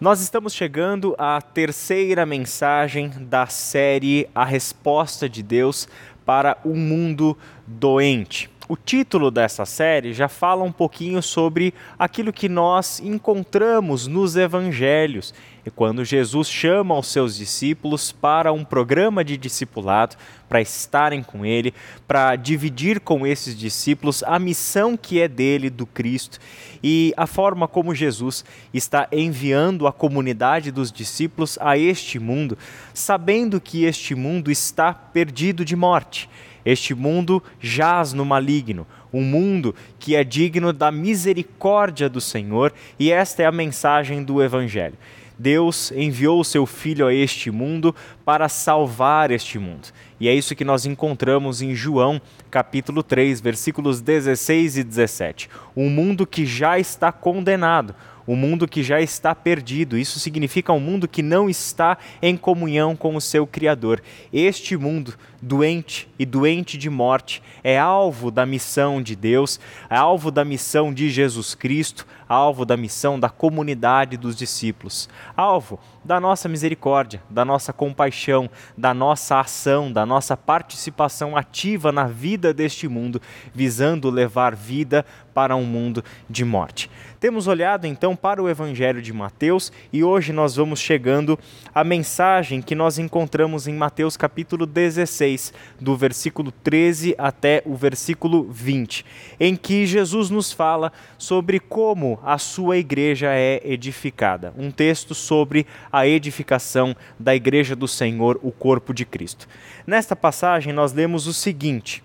Nós 0.00 0.22
estamos 0.22 0.54
chegando 0.54 1.14
à 1.18 1.42
terceira 1.42 2.24
mensagem 2.24 3.10
da 3.10 3.46
série 3.46 4.26
A 4.34 4.46
Resposta 4.46 5.28
de 5.28 5.42
Deus 5.42 5.86
para 6.24 6.56
o 6.64 6.74
Mundo 6.74 7.36
Doente. 7.66 8.48
O 8.68 8.76
título 8.76 9.32
dessa 9.32 9.64
série 9.64 10.12
já 10.12 10.28
fala 10.28 10.62
um 10.62 10.70
pouquinho 10.70 11.20
sobre 11.22 11.74
aquilo 11.98 12.32
que 12.32 12.48
nós 12.48 13.00
encontramos 13.00 14.06
nos 14.06 14.36
evangelhos. 14.36 15.34
E 15.66 15.70
quando 15.70 16.04
Jesus 16.04 16.48
chama 16.48 16.96
os 16.96 17.08
seus 17.08 17.36
discípulos 17.36 18.12
para 18.12 18.52
um 18.52 18.64
programa 18.64 19.24
de 19.24 19.36
discipulado, 19.36 20.16
para 20.48 20.60
estarem 20.60 21.22
com 21.22 21.44
ele, 21.44 21.74
para 22.06 22.36
dividir 22.36 23.00
com 23.00 23.26
esses 23.26 23.58
discípulos 23.58 24.22
a 24.22 24.38
missão 24.38 24.96
que 24.96 25.20
é 25.20 25.26
dele, 25.26 25.68
do 25.68 25.84
Cristo, 25.84 26.38
e 26.82 27.12
a 27.16 27.26
forma 27.26 27.66
como 27.66 27.94
Jesus 27.94 28.44
está 28.72 29.08
enviando 29.10 29.86
a 29.86 29.92
comunidade 29.92 30.70
dos 30.70 30.92
discípulos 30.92 31.58
a 31.60 31.76
este 31.76 32.18
mundo, 32.18 32.56
sabendo 32.94 33.60
que 33.60 33.84
este 33.84 34.14
mundo 34.14 34.50
está 34.50 34.94
perdido 34.94 35.64
de 35.64 35.74
morte 35.74 36.28
este 36.64 36.94
mundo 36.94 37.42
jaz 37.60 38.12
no 38.12 38.24
maligno, 38.24 38.86
um 39.12 39.22
mundo 39.22 39.74
que 39.98 40.14
é 40.14 40.24
digno 40.24 40.72
da 40.72 40.90
misericórdia 40.90 42.08
do 42.08 42.20
Senhor, 42.20 42.72
e 42.98 43.10
esta 43.10 43.42
é 43.42 43.46
a 43.46 43.52
mensagem 43.52 44.22
do 44.22 44.42
Evangelho. 44.42 44.96
Deus 45.40 45.90
enviou 45.92 46.38
o 46.38 46.44
seu 46.44 46.66
Filho 46.66 47.06
a 47.06 47.14
este 47.14 47.50
mundo 47.50 47.96
para 48.26 48.46
salvar 48.46 49.30
este 49.30 49.58
mundo. 49.58 49.88
E 50.20 50.28
é 50.28 50.34
isso 50.34 50.54
que 50.54 50.66
nós 50.66 50.84
encontramos 50.84 51.62
em 51.62 51.74
João, 51.74 52.20
capítulo 52.50 53.02
3, 53.02 53.40
versículos 53.40 54.02
16 54.02 54.76
e 54.76 54.84
17. 54.84 55.48
Um 55.74 55.88
mundo 55.88 56.26
que 56.26 56.44
já 56.44 56.78
está 56.78 57.10
condenado, 57.10 57.94
um 58.30 58.36
mundo 58.36 58.68
que 58.68 58.80
já 58.80 59.00
está 59.00 59.34
perdido. 59.34 59.98
Isso 59.98 60.20
significa 60.20 60.72
um 60.72 60.78
mundo 60.78 61.08
que 61.08 61.20
não 61.20 61.50
está 61.50 61.98
em 62.22 62.36
comunhão 62.36 62.94
com 62.94 63.16
o 63.16 63.20
seu 63.20 63.44
Criador. 63.44 64.00
Este 64.32 64.76
mundo, 64.76 65.14
doente 65.42 66.08
e 66.16 66.24
doente 66.24 66.78
de 66.78 66.88
morte, 66.88 67.42
é 67.64 67.76
alvo 67.76 68.30
da 68.30 68.46
missão 68.46 69.02
de 69.02 69.16
Deus, 69.16 69.58
é 69.90 69.96
alvo 69.96 70.30
da 70.30 70.44
missão 70.44 70.94
de 70.94 71.10
Jesus 71.10 71.56
Cristo, 71.56 72.06
alvo 72.28 72.64
da 72.64 72.76
missão 72.76 73.18
da 73.18 73.28
comunidade 73.28 74.16
dos 74.16 74.36
discípulos, 74.36 75.08
alvo 75.36 75.80
da 76.04 76.20
nossa 76.20 76.48
misericórdia, 76.48 77.20
da 77.28 77.44
nossa 77.44 77.72
compaixão, 77.72 78.48
da 78.78 78.94
nossa 78.94 79.40
ação, 79.40 79.92
da 79.92 80.06
nossa 80.06 80.36
participação 80.36 81.36
ativa 81.36 81.90
na 81.90 82.06
vida 82.06 82.54
deste 82.54 82.86
mundo, 82.86 83.20
visando 83.52 84.08
levar 84.08 84.54
vida 84.54 85.04
para 85.34 85.56
um 85.56 85.64
mundo 85.64 86.04
de 86.28 86.44
morte. 86.44 86.88
Temos 87.20 87.46
olhado 87.46 87.86
então 87.86 88.16
para 88.16 88.42
o 88.42 88.48
Evangelho 88.48 89.02
de 89.02 89.12
Mateus 89.12 89.70
e 89.92 90.02
hoje 90.02 90.32
nós 90.32 90.56
vamos 90.56 90.80
chegando 90.80 91.38
à 91.74 91.84
mensagem 91.84 92.62
que 92.62 92.74
nós 92.74 92.98
encontramos 92.98 93.68
em 93.68 93.74
Mateus 93.74 94.16
capítulo 94.16 94.64
16, 94.64 95.52
do 95.78 95.94
versículo 95.94 96.50
13 96.50 97.14
até 97.18 97.62
o 97.66 97.76
versículo 97.76 98.44
20, 98.44 99.04
em 99.38 99.54
que 99.54 99.84
Jesus 99.84 100.30
nos 100.30 100.50
fala 100.50 100.90
sobre 101.18 101.60
como 101.60 102.18
a 102.24 102.38
sua 102.38 102.78
igreja 102.78 103.28
é 103.34 103.60
edificada. 103.64 104.54
Um 104.56 104.70
texto 104.70 105.14
sobre 105.14 105.66
a 105.92 106.06
edificação 106.06 106.96
da 107.18 107.36
igreja 107.36 107.76
do 107.76 107.86
Senhor, 107.86 108.40
o 108.42 108.50
corpo 108.50 108.94
de 108.94 109.04
Cristo. 109.04 109.46
Nesta 109.86 110.16
passagem 110.16 110.72
nós 110.72 110.94
lemos 110.94 111.26
o 111.26 111.34
seguinte: 111.34 112.02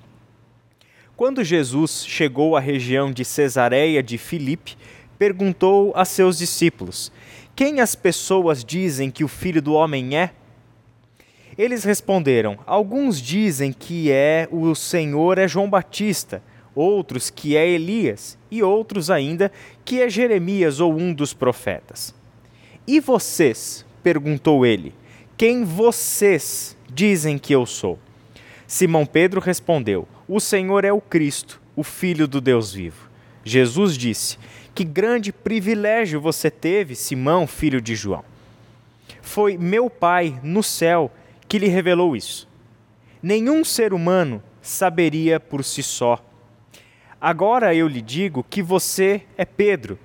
Quando 1.15 1.41
Jesus 1.41 2.05
chegou 2.05 2.57
à 2.57 2.59
região 2.59 3.13
de 3.13 3.23
Cesareia 3.23 4.03
de 4.03 4.17
Filipe, 4.17 4.75
perguntou 5.17 5.91
a 5.95 6.05
seus 6.05 6.37
discípulos: 6.37 7.11
Quem 7.55 7.79
as 7.79 7.95
pessoas 7.95 8.63
dizem 8.63 9.09
que 9.09 9.23
o 9.23 9.27
filho 9.27 9.61
do 9.61 9.73
homem 9.73 10.17
é? 10.17 10.31
Eles 11.57 11.83
responderam: 11.83 12.57
Alguns 12.65 13.21
dizem 13.21 13.71
que 13.71 14.11
é 14.11 14.47
o 14.51 14.75
Senhor 14.75 15.37
é 15.37 15.47
João 15.47 15.69
Batista, 15.69 16.43
outros 16.73 17.29
que 17.29 17.55
é 17.55 17.67
Elias, 17.67 18.37
e 18.51 18.61
outros 18.61 19.09
ainda 19.09 19.51
que 19.83 20.01
é 20.01 20.09
Jeremias 20.09 20.79
ou 20.79 20.93
um 20.93 21.13
dos 21.13 21.33
profetas. 21.33 22.13
E 22.85 22.99
vocês? 22.99 23.85
perguntou 24.03 24.65
ele: 24.65 24.93
Quem 25.37 25.63
vocês 25.63 26.77
dizem 26.93 27.37
que 27.37 27.53
eu 27.53 27.65
sou? 27.65 27.97
Simão 28.67 29.05
Pedro 29.05 29.39
respondeu: 29.39 30.07
O 30.27 30.39
Senhor 30.39 30.83
é 30.83 30.91
o 30.91 31.01
Cristo, 31.01 31.61
o 31.75 31.83
Filho 31.83 32.27
do 32.27 32.41
Deus 32.41 32.73
vivo. 32.73 33.09
Jesus 33.43 33.97
disse: 33.97 34.37
que 34.75 34.83
grande 34.83 35.31
privilégio 35.31 36.19
você 36.19 36.51
teve, 36.51 36.95
Simão, 36.95 37.47
filho 37.47 37.81
de 37.81 37.95
João. 37.95 38.25
Foi 39.21 39.57
meu 39.57 39.89
Pai 39.89 40.37
no 40.43 40.61
céu 40.61 41.09
que 41.47 41.57
lhe 41.57 41.67
revelou 41.67 42.13
isso. 42.13 42.47
Nenhum 43.23 43.63
ser 43.63 43.93
humano 43.93 44.43
saberia 44.61 45.39
por 45.39 45.63
si 45.63 45.81
só. 45.81 46.23
Agora 47.21 47.73
eu 47.73 47.87
lhe 47.87 48.01
digo 48.01 48.45
que 48.49 48.61
você 48.61 49.21
é 49.37 49.45
Pedro, 49.45 49.97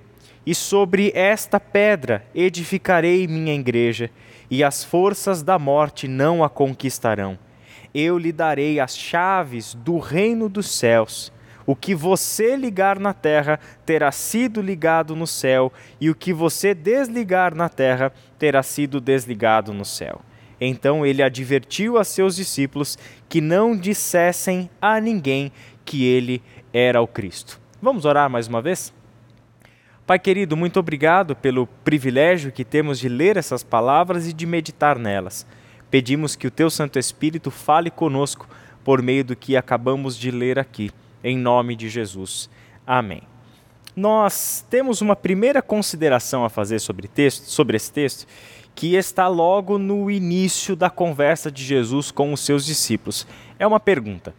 e 0.45 0.55
sobre 0.55 1.11
esta 1.13 1.59
pedra 1.59 2.25
edificarei 2.33 3.27
minha 3.27 3.53
igreja, 3.53 4.09
e 4.49 4.63
as 4.63 4.83
forças 4.83 5.43
da 5.43 5.59
morte 5.59 6.07
não 6.07 6.43
a 6.43 6.49
conquistarão. 6.49 7.37
Eu 7.93 8.17
lhe 8.17 8.31
darei 8.31 8.79
as 8.79 8.97
chaves 8.97 9.73
do 9.75 9.99
reino 9.99 10.47
dos 10.47 10.71
céus. 10.71 11.31
O 11.65 11.75
que 11.75 11.93
você 11.93 12.55
ligar 12.55 12.99
na 12.99 13.13
terra 13.13 13.59
terá 13.85 14.11
sido 14.11 14.61
ligado 14.61 15.15
no 15.15 15.27
céu, 15.27 15.71
e 15.99 16.09
o 16.09 16.15
que 16.15 16.33
você 16.33 16.73
desligar 16.73 17.55
na 17.55 17.69
terra 17.69 18.11
terá 18.39 18.63
sido 18.63 18.99
desligado 18.99 19.73
no 19.73 19.85
céu. 19.85 20.21
Então 20.59 21.05
ele 21.05 21.23
advertiu 21.23 21.97
a 21.97 22.03
seus 22.03 22.35
discípulos 22.35 22.97
que 23.27 23.41
não 23.41 23.75
dissessem 23.75 24.69
a 24.79 24.99
ninguém 24.99 25.51
que 25.83 26.05
ele 26.05 26.41
era 26.71 27.01
o 27.01 27.07
Cristo. 27.07 27.59
Vamos 27.81 28.05
orar 28.05 28.29
mais 28.29 28.47
uma 28.47 28.61
vez? 28.61 28.93
Pai 30.05 30.19
querido, 30.19 30.55
muito 30.55 30.79
obrigado 30.79 31.35
pelo 31.35 31.65
privilégio 31.65 32.51
que 32.51 32.65
temos 32.65 32.99
de 32.99 33.09
ler 33.09 33.37
essas 33.37 33.63
palavras 33.63 34.27
e 34.27 34.33
de 34.33 34.45
meditar 34.45 34.99
nelas. 34.99 35.47
Pedimos 35.89 36.35
que 36.35 36.47
o 36.47 36.51
Teu 36.51 36.69
Santo 36.69 36.99
Espírito 36.99 37.49
fale 37.49 37.89
conosco 37.89 38.47
por 38.83 39.01
meio 39.01 39.23
do 39.23 39.35
que 39.35 39.57
acabamos 39.57 40.15
de 40.17 40.29
ler 40.29 40.59
aqui 40.59 40.91
em 41.23 41.37
nome 41.37 41.75
de 41.75 41.89
Jesus. 41.89 42.49
Amém. 42.85 43.23
Nós 43.95 44.65
temos 44.69 45.01
uma 45.01 45.15
primeira 45.15 45.61
consideração 45.61 46.45
a 46.45 46.49
fazer 46.49 46.79
sobre, 46.79 47.07
texto, 47.07 47.45
sobre 47.45 47.75
esse 47.75 47.91
texto, 47.91 48.25
que 48.73 48.95
está 48.95 49.27
logo 49.27 49.77
no 49.77 50.09
início 50.09 50.75
da 50.75 50.89
conversa 50.89 51.51
de 51.51 51.63
Jesus 51.63 52.09
com 52.09 52.31
os 52.31 52.39
seus 52.39 52.65
discípulos. 52.65 53.27
É 53.59 53.67
uma 53.67 53.79
pergunta: 53.79 54.33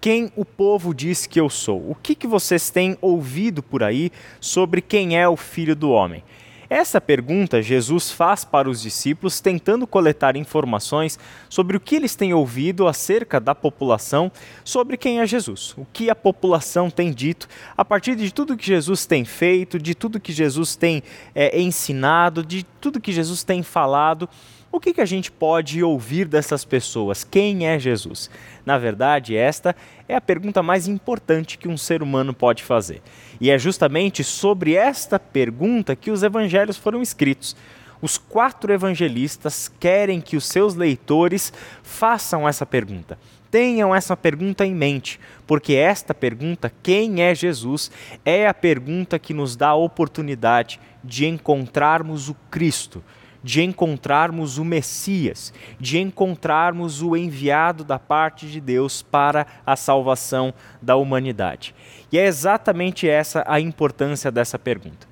Quem 0.00 0.32
o 0.34 0.44
povo 0.44 0.92
diz 0.92 1.26
que 1.26 1.40
eu 1.40 1.48
sou? 1.48 1.90
O 1.90 1.94
que, 1.94 2.14
que 2.14 2.26
vocês 2.26 2.70
têm 2.70 2.98
ouvido 3.00 3.62
por 3.62 3.82
aí 3.82 4.10
sobre 4.40 4.80
quem 4.82 5.16
é 5.16 5.28
o 5.28 5.36
filho 5.36 5.76
do 5.76 5.90
homem? 5.90 6.24
Essa 6.70 7.00
pergunta 7.00 7.62
Jesus 7.62 8.10
faz 8.10 8.44
para 8.44 8.68
os 8.68 8.82
discípulos, 8.82 9.40
tentando 9.40 9.86
coletar 9.86 10.36
informações 10.36 11.18
sobre 11.48 11.78
o 11.78 11.80
que 11.80 11.96
eles 11.96 12.14
têm 12.14 12.34
ouvido 12.34 12.86
acerca 12.86 13.40
da 13.40 13.54
população, 13.54 14.30
sobre 14.62 14.98
quem 14.98 15.20
é 15.20 15.26
Jesus, 15.26 15.74
o 15.78 15.86
que 15.90 16.10
a 16.10 16.14
população 16.14 16.90
tem 16.90 17.10
dito, 17.10 17.48
a 17.74 17.84
partir 17.84 18.14
de 18.16 18.30
tudo 18.30 18.56
que 18.56 18.66
Jesus 18.66 19.06
tem 19.06 19.24
feito, 19.24 19.78
de 19.78 19.94
tudo 19.94 20.20
que 20.20 20.32
Jesus 20.32 20.76
tem 20.76 21.02
é, 21.34 21.58
ensinado, 21.58 22.44
de 22.44 22.64
tudo 22.80 23.00
que 23.00 23.12
Jesus 23.12 23.42
tem 23.42 23.62
falado. 23.62 24.28
O 24.70 24.78
que, 24.78 24.92
que 24.92 25.00
a 25.00 25.06
gente 25.06 25.32
pode 25.32 25.82
ouvir 25.82 26.28
dessas 26.28 26.62
pessoas? 26.62 27.24
Quem 27.24 27.66
é 27.66 27.78
Jesus? 27.78 28.30
Na 28.66 28.76
verdade, 28.76 29.34
esta 29.34 29.74
é 30.06 30.14
a 30.14 30.20
pergunta 30.20 30.62
mais 30.62 30.86
importante 30.86 31.56
que 31.56 31.66
um 31.66 31.78
ser 31.78 32.02
humano 32.02 32.34
pode 32.34 32.62
fazer. 32.62 33.00
E 33.40 33.50
é 33.50 33.58
justamente 33.58 34.24
sobre 34.24 34.74
esta 34.74 35.18
pergunta 35.18 35.94
que 35.94 36.10
os 36.10 36.22
evangelhos 36.22 36.76
foram 36.76 37.00
escritos. 37.00 37.56
Os 38.00 38.16
quatro 38.16 38.72
evangelistas 38.72 39.70
querem 39.80 40.20
que 40.20 40.36
os 40.36 40.46
seus 40.46 40.74
leitores 40.74 41.52
façam 41.82 42.48
essa 42.48 42.64
pergunta. 42.64 43.18
Tenham 43.50 43.94
essa 43.94 44.16
pergunta 44.16 44.66
em 44.66 44.74
mente, 44.74 45.18
porque 45.46 45.74
esta 45.74 46.12
pergunta, 46.12 46.72
quem 46.82 47.22
é 47.22 47.34
Jesus, 47.34 47.90
é 48.24 48.46
a 48.46 48.52
pergunta 48.52 49.18
que 49.18 49.32
nos 49.32 49.56
dá 49.56 49.68
a 49.68 49.74
oportunidade 49.74 50.78
de 51.02 51.26
encontrarmos 51.26 52.28
o 52.28 52.36
Cristo 52.50 53.02
de 53.42 53.62
encontrarmos 53.62 54.58
o 54.58 54.64
Messias, 54.64 55.52
de 55.78 55.98
encontrarmos 55.98 57.02
o 57.02 57.16
enviado 57.16 57.84
da 57.84 57.98
parte 57.98 58.46
de 58.46 58.60
Deus 58.60 59.02
para 59.02 59.46
a 59.64 59.76
salvação 59.76 60.52
da 60.82 60.96
humanidade. 60.96 61.74
E 62.10 62.18
é 62.18 62.26
exatamente 62.26 63.08
essa 63.08 63.44
a 63.46 63.60
importância 63.60 64.30
dessa 64.30 64.58
pergunta. 64.58 65.06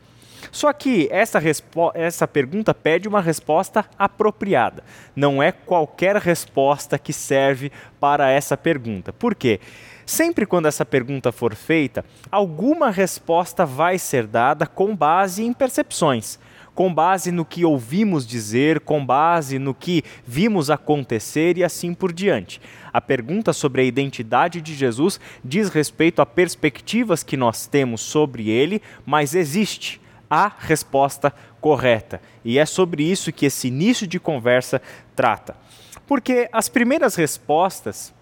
Só 0.50 0.72
que 0.72 1.08
essa, 1.10 1.40
essa 1.94 2.26
pergunta 2.26 2.72
pede 2.72 3.08
uma 3.08 3.20
resposta 3.20 3.84
apropriada. 3.98 4.82
Não 5.14 5.42
é 5.42 5.52
qualquer 5.52 6.16
resposta 6.16 6.98
que 6.98 7.12
serve 7.12 7.70
para 8.00 8.30
essa 8.30 8.56
pergunta. 8.56 9.12
Por 9.12 9.34
quê? 9.34 9.60
Sempre 10.04 10.46
quando 10.46 10.66
essa 10.66 10.84
pergunta 10.84 11.32
for 11.32 11.54
feita, 11.54 12.04
alguma 12.30 12.90
resposta 12.90 13.66
vai 13.66 13.98
ser 13.98 14.26
dada 14.26 14.66
com 14.66 14.94
base 14.94 15.44
em 15.44 15.52
percepções 15.52 16.38
com 16.76 16.92
base 16.92 17.32
no 17.32 17.42
que 17.42 17.64
ouvimos 17.64 18.26
dizer, 18.26 18.80
com 18.80 19.04
base 19.04 19.58
no 19.58 19.72
que 19.72 20.04
vimos 20.26 20.68
acontecer 20.68 21.56
e 21.56 21.64
assim 21.64 21.94
por 21.94 22.12
diante. 22.12 22.60
A 22.92 23.00
pergunta 23.00 23.54
sobre 23.54 23.80
a 23.80 23.84
identidade 23.84 24.60
de 24.60 24.74
Jesus 24.74 25.18
diz 25.42 25.70
respeito 25.70 26.20
a 26.20 26.26
perspectivas 26.26 27.22
que 27.22 27.34
nós 27.34 27.66
temos 27.66 28.02
sobre 28.02 28.50
ele, 28.50 28.82
mas 29.06 29.34
existe 29.34 29.98
a 30.28 30.52
resposta 30.58 31.32
correta. 31.62 32.20
E 32.44 32.58
é 32.58 32.66
sobre 32.66 33.02
isso 33.02 33.32
que 33.32 33.46
esse 33.46 33.68
início 33.68 34.06
de 34.06 34.20
conversa 34.20 34.82
trata. 35.14 35.56
Porque 36.06 36.46
as 36.52 36.68
primeiras 36.68 37.14
respostas 37.14 38.12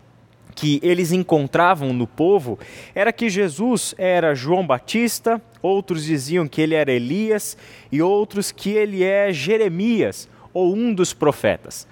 que 0.54 0.78
eles 0.82 1.12
encontravam 1.12 1.92
no 1.92 2.06
povo 2.06 2.58
era 2.94 3.12
que 3.12 3.28
Jesus 3.28 3.94
era 3.98 4.34
João 4.34 4.66
Batista, 4.66 5.40
outros 5.60 6.04
diziam 6.04 6.46
que 6.46 6.60
ele 6.60 6.74
era 6.74 6.92
Elias 6.92 7.56
e 7.90 8.00
outros 8.00 8.52
que 8.52 8.70
ele 8.70 9.02
é 9.02 9.32
Jeremias 9.32 10.28
ou 10.52 10.74
um 10.74 10.94
dos 10.94 11.12
profetas. 11.12 11.86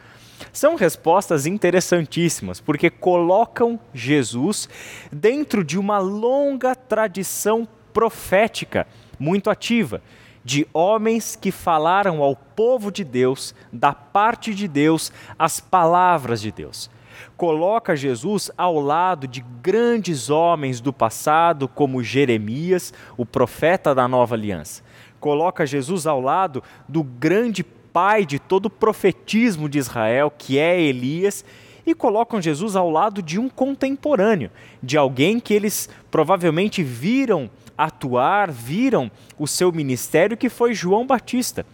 São 0.53 0.75
respostas 0.75 1.47
interessantíssimas, 1.47 2.61
porque 2.61 2.91
colocam 2.91 3.79
Jesus 3.95 4.69
dentro 5.11 5.65
de 5.65 5.79
uma 5.79 5.99
longa 5.99 6.75
tradição 6.75 7.67
profética 7.93 8.87
muito 9.19 9.51
ativa 9.51 10.03
de 10.45 10.67
homens 10.73 11.37
que 11.37 11.53
falaram 11.53 12.23
ao 12.23 12.35
povo 12.35 12.91
de 12.91 13.05
Deus, 13.05 13.55
da 13.73 13.93
parte 13.93 14.55
de 14.55 14.67
Deus, 14.67 15.13
as 15.39 15.61
palavras 15.61 16.41
de 16.41 16.51
Deus. 16.51 16.91
Coloca 17.37 17.97
Jesus 17.97 18.51
ao 18.57 18.81
lado 18.81 19.27
de 19.27 19.45
grandes 19.63 20.31
homens 20.31 20.81
do 20.81 20.93
passado, 20.93 21.69
como 21.69 22.03
Jeremias, 22.03 22.93
o 23.17 23.27
profeta 23.27 23.95
da 23.95 24.07
nova 24.07 24.35
aliança. 24.35 24.83
Coloca 25.21 25.67
Jesus 25.67 26.07
ao 26.07 26.21
lado 26.21 26.63
do 26.89 27.03
grande 27.03 27.63
pai 27.63 28.25
de 28.25 28.39
todo 28.39 28.67
o 28.67 28.71
profetismo 28.71 29.69
de 29.69 29.79
Israel, 29.79 30.33
que 30.37 30.59
é 30.59 30.81
Elias, 30.81 31.45
e 31.85 31.95
colocam 31.95 32.41
Jesus 32.41 32.77
ao 32.77 32.91
lado 32.91 33.23
de 33.23 33.39
um 33.39 33.49
contemporâneo, 33.49 34.51
de 34.83 34.97
alguém 34.97 35.39
que 35.39 35.53
eles 35.53 35.89
provavelmente 36.11 36.83
viram 36.83 37.51
atuar, 37.77 38.51
viram 38.51 39.11
o 39.39 39.47
seu 39.47 39.73
ministério, 39.73 40.37
que 40.37 40.49
foi 40.49 40.75
João 40.75 41.07
Batista. 41.07 41.67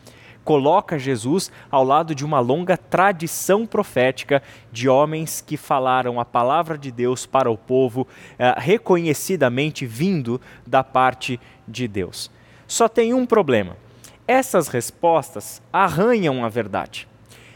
Coloca 0.48 0.98
Jesus 0.98 1.52
ao 1.70 1.84
lado 1.84 2.14
de 2.14 2.24
uma 2.24 2.40
longa 2.40 2.74
tradição 2.74 3.66
profética 3.66 4.42
de 4.72 4.88
homens 4.88 5.44
que 5.46 5.58
falaram 5.58 6.18
a 6.18 6.24
palavra 6.24 6.78
de 6.78 6.90
Deus 6.90 7.26
para 7.26 7.50
o 7.50 7.58
povo, 7.58 8.08
eh, 8.38 8.54
reconhecidamente 8.56 9.84
vindo 9.84 10.40
da 10.66 10.82
parte 10.82 11.38
de 11.68 11.86
Deus. 11.86 12.30
Só 12.66 12.88
tem 12.88 13.12
um 13.12 13.26
problema: 13.26 13.76
essas 14.26 14.68
respostas 14.68 15.60
arranham 15.70 16.42
a 16.42 16.48
verdade. 16.48 17.06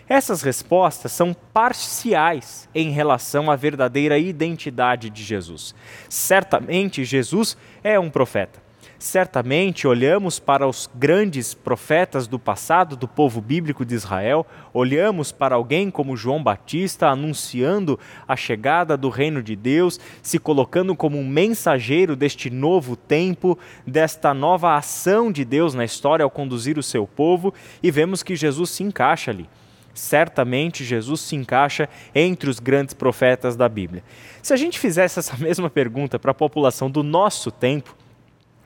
Essas 0.06 0.42
respostas 0.42 1.12
são 1.12 1.34
parciais 1.50 2.68
em 2.74 2.90
relação 2.90 3.50
à 3.50 3.56
verdadeira 3.56 4.18
identidade 4.18 5.08
de 5.08 5.24
Jesus. 5.24 5.74
Certamente, 6.10 7.06
Jesus 7.06 7.56
é 7.82 7.98
um 7.98 8.10
profeta. 8.10 8.60
Certamente 9.02 9.88
olhamos 9.88 10.38
para 10.38 10.64
os 10.64 10.88
grandes 10.94 11.54
profetas 11.54 12.28
do 12.28 12.38
passado 12.38 12.94
do 12.94 13.08
povo 13.08 13.40
bíblico 13.40 13.84
de 13.84 13.96
Israel, 13.96 14.46
olhamos 14.72 15.32
para 15.32 15.56
alguém 15.56 15.90
como 15.90 16.16
João 16.16 16.40
Batista 16.40 17.08
anunciando 17.08 17.98
a 18.28 18.36
chegada 18.36 18.96
do 18.96 19.08
reino 19.08 19.42
de 19.42 19.56
Deus, 19.56 19.98
se 20.22 20.38
colocando 20.38 20.94
como 20.94 21.18
um 21.18 21.26
mensageiro 21.26 22.14
deste 22.14 22.48
novo 22.48 22.94
tempo, 22.94 23.58
desta 23.84 24.32
nova 24.32 24.76
ação 24.76 25.32
de 25.32 25.44
Deus 25.44 25.74
na 25.74 25.84
história 25.84 26.22
ao 26.22 26.30
conduzir 26.30 26.78
o 26.78 26.82
seu 26.82 27.04
povo, 27.04 27.52
e 27.82 27.90
vemos 27.90 28.22
que 28.22 28.36
Jesus 28.36 28.70
se 28.70 28.84
encaixa 28.84 29.32
ali 29.32 29.48
certamente 29.94 30.84
Jesus 30.84 31.20
se 31.20 31.36
encaixa 31.36 31.86
entre 32.14 32.48
os 32.48 32.58
grandes 32.58 32.94
profetas 32.94 33.56
da 33.56 33.68
Bíblia. 33.68 34.02
Se 34.42 34.54
a 34.54 34.56
gente 34.56 34.78
fizesse 34.78 35.18
essa 35.18 35.36
mesma 35.42 35.68
pergunta 35.68 36.18
para 36.18 36.30
a 36.30 36.34
população 36.34 36.90
do 36.90 37.02
nosso 37.02 37.50
tempo, 37.50 37.94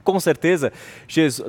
com 0.07 0.21
certeza 0.21 0.73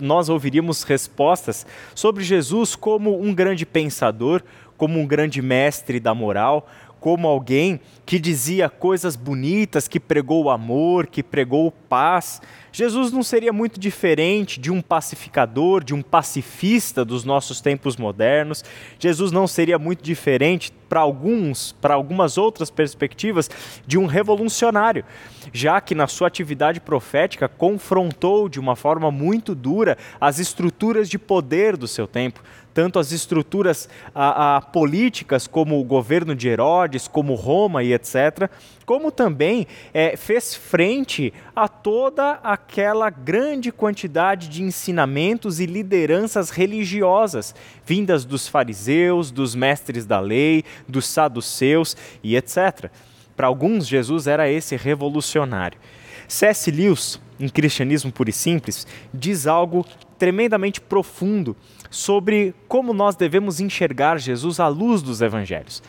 nós 0.01 0.30
ouviríamos 0.30 0.81
respostas 0.81 1.63
sobre 1.94 2.24
Jesus 2.24 2.75
como 2.75 3.21
um 3.21 3.33
grande 3.33 3.68
pensador, 3.68 4.42
como 4.75 5.00
um 5.00 5.06
grande 5.06 5.44
mestre 5.44 6.00
da 6.00 6.13
moral, 6.15 6.68
como 7.00 7.28
alguém 7.28 7.80
que 8.06 8.20
dizia 8.20 8.70
coisas 8.70 9.16
bonitas, 9.16 9.88
que 9.88 10.00
pregou 10.00 10.50
amor, 10.50 11.08
que 11.08 11.22
pregou 11.22 11.72
paz. 11.72 12.42
Jesus 12.72 13.12
não 13.12 13.24
seria 13.24 13.52
muito 13.52 13.80
diferente 13.80 14.60
de 14.60 14.72
um 14.72 14.82
pacificador, 14.82 15.84
de 15.84 15.94
um 15.94 16.02
pacifista 16.02 17.04
dos 17.04 17.24
nossos 17.24 17.60
tempos 17.60 17.98
modernos. 17.98 18.64
Jesus 19.00 19.32
não 19.32 19.48
seria 19.48 19.80
muito 19.80 20.04
diferente 20.04 20.72
para 20.88 21.02
alguns, 21.02 21.74
para 21.82 21.96
algumas 21.96 22.38
outras 22.38 22.70
perspectivas, 22.70 23.50
de 23.86 23.98
um 23.98 24.06
revolucionário, 24.06 25.04
já 25.52 25.82
que 25.82 25.96
na 25.96 26.08
sua 26.08 26.28
atividade 26.28 26.80
profética 26.80 27.48
confrontou 27.48 28.48
de 28.48 28.60
uma 28.60 28.76
forma 28.76 29.12
muito 29.12 29.54
dura 29.54 29.98
as 30.20 30.40
estruturas 30.40 31.10
de 31.10 31.20
poder 31.20 31.76
do 31.76 31.88
seu 31.88 32.08
tempo, 32.08 32.42
tanto 32.78 33.00
as 33.00 33.12
estruturas 33.12 33.90
a, 34.14 34.58
a, 34.58 34.62
políticas, 34.62 35.48
como 35.48 35.82
o 35.82 35.84
governo 35.84 36.36
de 36.36 36.48
Herodes, 36.48 37.08
como 37.08 37.34
Roma 37.34 37.82
e 37.82 37.92
etc., 37.92 38.52
como 38.86 39.12
também 39.12 39.66
é, 39.92 40.16
fez 40.16 40.54
frente 40.54 41.34
a 41.56 41.68
toda 41.68 42.34
aquela 42.44 43.10
grande 43.10 43.72
quantidade 43.72 44.48
de 44.48 44.62
ensinamentos 44.62 45.60
e 45.60 45.66
lideranças 45.66 46.52
religiosas 46.52 47.56
vindas 47.84 48.24
dos 48.24 48.48
fariseus, 48.48 49.32
dos 49.32 49.56
mestres 49.56 50.06
da 50.06 50.20
lei, 50.20 50.64
dos 50.88 51.08
saduceus 51.08 51.98
e 52.22 52.36
etc. 52.36 52.92
Para 53.36 53.48
alguns, 53.48 53.88
Jesus 53.88 54.28
era 54.28 54.48
esse 54.52 54.76
revolucionário. 54.76 55.80
C.S. 56.28 56.70
Lewis, 56.70 57.20
em 57.40 57.50
Cristianismo 57.50 58.12
Puro 58.12 58.30
e 58.30 58.34
Simples, 58.34 58.86
diz 59.12 59.48
algo 59.48 59.84
tremendamente 60.18 60.81
profundo 60.81 61.56
sobre 61.90 62.54
como 62.68 62.94
nós 62.94 63.16
devemos 63.16 63.60
enxergar 63.60 64.18
Jesus 64.18 64.60
à 64.60 64.68
luz 64.68 65.02
dos 65.02 65.22
evangelhos. 65.22 65.81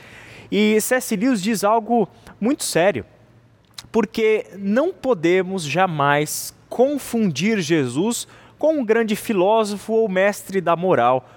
E 0.50 0.80
C.S. 0.80 1.14
Lewis 1.16 1.42
diz 1.42 1.64
algo 1.64 2.08
muito 2.40 2.64
sério, 2.64 3.04
porque 3.92 4.46
não 4.56 4.92
podemos 4.92 5.62
jamais 5.62 6.54
confundir 6.68 7.60
Jesus 7.60 8.26
com 8.58 8.78
um 8.78 8.84
grande 8.84 9.14
filósofo 9.14 9.92
ou 9.92 10.08
mestre 10.08 10.60
da 10.60 10.74
moral. 10.74 11.28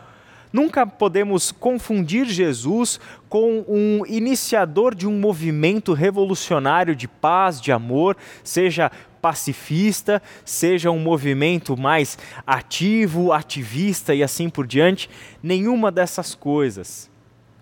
Nunca 0.51 0.85
podemos 0.85 1.51
confundir 1.51 2.25
Jesus 2.25 2.99
com 3.29 3.63
um 3.67 4.05
iniciador 4.05 4.93
de 4.93 5.07
um 5.07 5.17
movimento 5.17 5.93
revolucionário 5.93 6.93
de 6.93 7.07
paz, 7.07 7.61
de 7.61 7.71
amor, 7.71 8.17
seja 8.43 8.91
pacifista, 9.21 10.21
seja 10.43 10.89
um 10.91 10.99
movimento 10.99 11.77
mais 11.77 12.17
ativo, 12.45 13.31
ativista 13.31 14.15
e 14.15 14.23
assim 14.23 14.49
por 14.49 14.65
diante, 14.65 15.09
nenhuma 15.41 15.91
dessas 15.91 16.33
coisas 16.33 17.09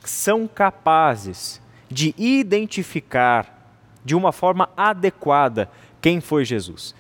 são 0.04 0.48
capazes 0.48 1.62
de 1.90 2.14
identificar 2.18 3.60
de 4.04 4.16
uma 4.16 4.32
forma 4.32 4.70
adequada 4.78 5.70
quem 6.02 6.22
foi 6.22 6.46
Jesus. 6.46 6.96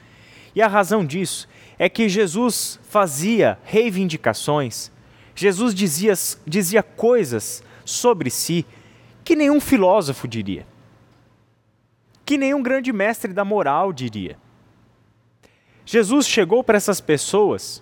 E 0.53 0.61
a 0.61 0.67
razão 0.67 1.05
disso 1.05 1.47
é 1.77 1.87
que 1.87 2.09
Jesus 2.09 2.79
fazia 2.83 3.57
reivindicações, 3.63 4.91
Jesus 5.35 5.73
dizia, 5.73 6.13
dizia 6.45 6.83
coisas 6.83 7.63
sobre 7.85 8.29
si 8.29 8.65
que 9.23 9.35
nenhum 9.35 9.61
filósofo 9.61 10.27
diria, 10.27 10.67
que 12.25 12.37
nenhum 12.37 12.61
grande 12.61 12.91
mestre 12.91 13.31
da 13.31 13.45
moral 13.45 13.93
diria. 13.93 14.37
Jesus 15.91 16.27
chegou 16.27 16.63
para 16.63 16.77
essas 16.77 17.01
pessoas 17.01 17.81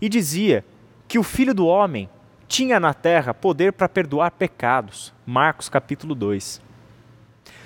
e 0.00 0.08
dizia 0.08 0.64
que 1.06 1.18
o 1.18 1.22
Filho 1.22 1.52
do 1.52 1.66
Homem 1.66 2.08
tinha 2.48 2.80
na 2.80 2.94
terra 2.94 3.34
poder 3.34 3.74
para 3.74 3.90
perdoar 3.90 4.30
pecados. 4.30 5.12
Marcos 5.26 5.68
capítulo 5.68 6.14
2. 6.14 6.62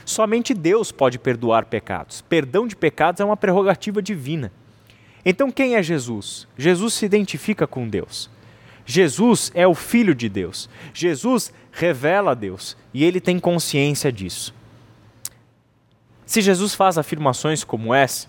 Somente 0.05 0.55
Deus 0.55 0.91
pode 0.91 1.21
perdoar 1.21 1.67
pecados. 1.67 2.21
Perdão 2.21 2.67
de 2.67 2.75
pecados 2.75 3.21
é 3.21 3.25
uma 3.25 3.37
prerrogativa 3.37 4.03
divina. 4.03 4.50
Então 5.25 5.53
quem 5.53 5.77
é 5.77 5.83
Jesus? 5.85 6.49
Jesus 6.59 6.95
se 6.95 7.07
identifica 7.07 7.65
com 7.65 7.89
Deus. 7.89 8.29
Jesus 8.85 9.53
é 9.55 9.69
o 9.69 9.75
Filho 9.77 10.17
de 10.17 10.29
Deus. 10.29 10.69
Jesus 10.93 11.53
revela 11.71 12.33
a 12.33 12.35
Deus 12.35 12.77
e 12.93 13.05
ele 13.05 13.21
tem 13.21 13.39
consciência 13.39 14.11
disso. 14.11 14.53
Se 16.27 16.41
Jesus 16.41 16.75
faz 16.75 16.99
afirmações 16.99 17.62
como 17.62 17.95
essa, 17.95 18.29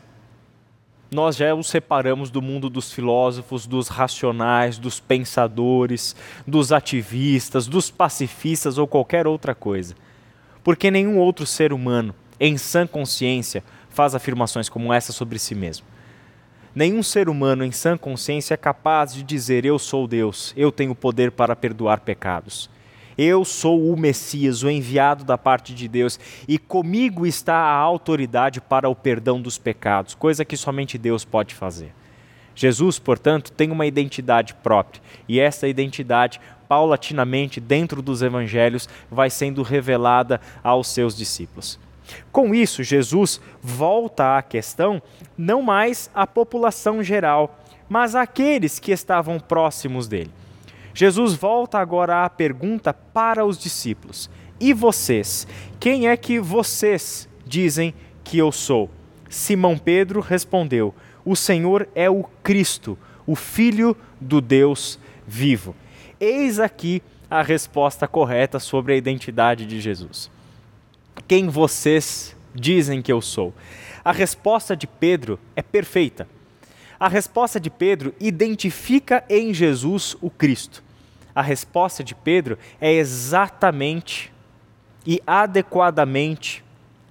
nós 1.12 1.36
já 1.36 1.54
os 1.54 1.68
separamos 1.68 2.32
do 2.32 2.42
mundo 2.42 2.70
dos 2.70 2.94
filósofos, 2.94 3.68
dos 3.68 3.90
racionais, 3.90 4.78
dos 4.78 4.98
pensadores, 5.02 6.16
dos 6.48 6.72
ativistas, 6.72 7.68
dos 7.68 7.92
pacifistas 7.92 8.78
ou 8.78 8.88
qualquer 8.88 9.28
outra 9.28 9.54
coisa. 9.54 9.94
Porque 10.64 10.90
nenhum 10.90 11.18
outro 11.18 11.46
ser 11.46 11.74
humano, 11.74 12.16
em 12.40 12.58
sã 12.58 12.88
consciência, 12.88 13.62
faz 13.90 14.16
afirmações 14.16 14.70
como 14.70 14.94
essa 14.94 15.12
sobre 15.12 15.38
si 15.38 15.54
mesmo. 15.54 15.86
Nenhum 16.74 17.04
ser 17.04 17.28
humano 17.28 17.66
em 17.66 17.72
sã 17.74 17.98
consciência 17.98 18.54
é 18.54 18.58
capaz 18.58 19.14
de 19.14 19.22
dizer: 19.22 19.66
Eu 19.66 19.78
sou 19.78 20.08
Deus, 20.08 20.54
eu 20.56 20.72
tenho 20.72 20.96
poder 20.96 21.32
para 21.32 21.58
perdoar 21.58 22.00
pecados. 22.00 22.70
Eu 23.24 23.46
sou 23.46 23.94
o 23.94 23.96
Messias, 23.96 24.64
o 24.64 24.70
enviado 24.70 25.24
da 25.24 25.38
parte 25.38 25.76
de 25.76 25.88
Deus, 25.88 26.20
e 26.48 26.58
comigo 26.58 27.24
está 27.24 27.54
a 27.54 27.76
autoridade 27.76 28.60
para 28.60 28.90
o 28.90 28.96
perdão 28.96 29.40
dos 29.40 29.60
pecados, 29.60 30.16
coisa 30.16 30.44
que 30.44 30.58
somente 30.58 30.98
Deus 30.98 31.24
pode 31.24 31.54
fazer. 31.54 31.94
Jesus, 32.56 32.98
portanto, 32.98 33.52
tem 33.52 33.70
uma 33.70 33.86
identidade 33.86 34.56
própria, 34.56 35.04
e 35.30 35.40
essa 35.40 35.68
identidade, 35.68 36.42
paulatinamente, 36.68 37.60
dentro 37.60 38.02
dos 38.02 38.24
evangelhos, 38.24 38.90
vai 39.12 39.30
sendo 39.30 39.62
revelada 39.62 40.42
aos 40.64 40.88
seus 40.88 41.16
discípulos. 41.16 41.80
Com 42.32 42.56
isso, 42.56 42.82
Jesus 42.82 43.40
volta 43.62 44.36
à 44.36 44.42
questão 44.42 45.00
não 45.38 45.62
mais 45.62 46.10
à 46.12 46.26
população 46.26 47.04
geral, 47.04 47.56
mas 47.88 48.16
àqueles 48.16 48.80
que 48.80 48.92
estavam 48.92 49.40
próximos 49.40 50.08
dele. 50.08 50.32
Jesus 50.94 51.34
volta 51.34 51.80
agora 51.80 52.26
à 52.26 52.30
pergunta 52.30 52.94
para 52.94 53.46
os 53.46 53.58
discípulos: 53.58 54.30
E 54.60 54.74
vocês? 54.74 55.48
Quem 55.80 56.08
é 56.08 56.18
que 56.18 56.40
vocês 56.40 57.28
dizem 57.46 57.94
que 58.24 58.38
eu 58.38 58.52
sou? 58.52 58.90
Simão 59.30 59.78
Pedro 59.78 60.20
respondeu: 60.20 60.94
O 61.24 61.36
Senhor 61.36 61.88
é 61.96 62.10
o 62.10 62.24
Cristo, 62.44 62.98
o 63.26 63.36
Filho 63.36 63.96
do 64.20 64.42
Deus 64.42 65.00
vivo. 65.26 65.76
Eis 66.20 66.60
aqui 66.60 67.02
a 67.30 67.42
resposta 67.42 68.08
correta 68.08 68.60
sobre 68.60 68.94
a 68.94 68.98
identidade 68.98 69.66
de 69.66 69.80
Jesus. 69.80 70.30
Quem 71.28 71.48
vocês 71.48 72.36
dizem 72.54 73.02
que 73.02 73.12
eu 73.12 73.22
sou? 73.22 73.54
A 74.04 74.12
resposta 74.12 74.76
de 74.76 74.86
Pedro 74.86 75.40
é 75.56 75.62
perfeita. 75.62 76.28
A 77.02 77.08
resposta 77.08 77.60
de 77.60 77.72
Pedro 77.72 78.14
identifica 78.20 79.24
em 79.28 79.56
Jesus 79.56 80.16
o 80.22 80.30
Cristo. 80.30 80.84
A 81.34 81.42
resposta 81.42 82.04
de 82.04 82.14
Pedro 82.14 82.60
é 82.80 82.94
exatamente 82.94 84.32
e 85.04 85.20
adequadamente 85.26 86.64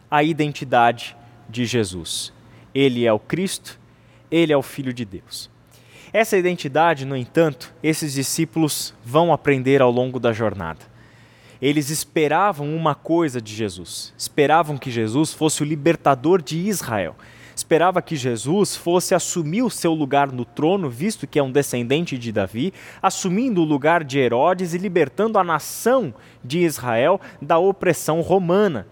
a 0.09 0.23
identidade 0.23 1.17
de 1.49 1.65
Jesus. 1.65 2.33
Ele 2.73 3.05
é 3.05 3.13
o 3.13 3.19
Cristo, 3.19 3.81
ele 4.31 4.53
é 4.53 4.57
o 4.57 4.63
Filho 4.63 4.93
de 4.93 5.05
Deus. 5.05 5.51
Essa 6.13 6.39
identidade, 6.39 7.05
no 7.05 7.17
entanto, 7.17 7.75
esses 7.83 8.13
discípulos 8.13 8.95
vão 9.05 9.33
aprender 9.33 9.83
ao 9.83 9.91
longo 9.91 10.21
da 10.21 10.33
jornada. 10.33 10.87
Eles 11.61 11.91
esperavam 11.91 12.77
uma 12.77 12.95
coisa 12.95 13.43
de 13.43 13.53
Jesus, 13.53 14.15
esperavam 14.17 14.79
que 14.79 14.89
Jesus 14.89 15.35
fosse 15.35 15.65
o 15.65 15.67
libertador 15.67 16.41
de 16.41 16.59
Israel 16.59 17.17
esperava 17.61 18.01
que 18.01 18.17
Jesus 18.17 18.75
fosse 18.75 19.15
assumir 19.15 19.63
o 19.63 19.71
seu 19.71 19.93
lugar 19.93 20.33
no 20.33 20.45
trono, 20.45 20.89
visto 20.89 21.27
que 21.27 21.39
é 21.39 21.43
um 21.43 21.53
descendente 21.53 22.17
de 22.17 22.33
Davi, 22.33 22.73
assumindo 23.03 23.61
o 23.61 23.65
lugar 23.65 24.03
de 24.03 24.19
Herodes 24.19 24.73
e 24.73 24.79
libertando 24.79 25.39
a 25.39 25.45
nação 25.45 26.15
de 26.43 26.61
Israel 26.61 27.21
da 27.41 27.59
opressão 27.59 28.23
romana, 28.23 28.87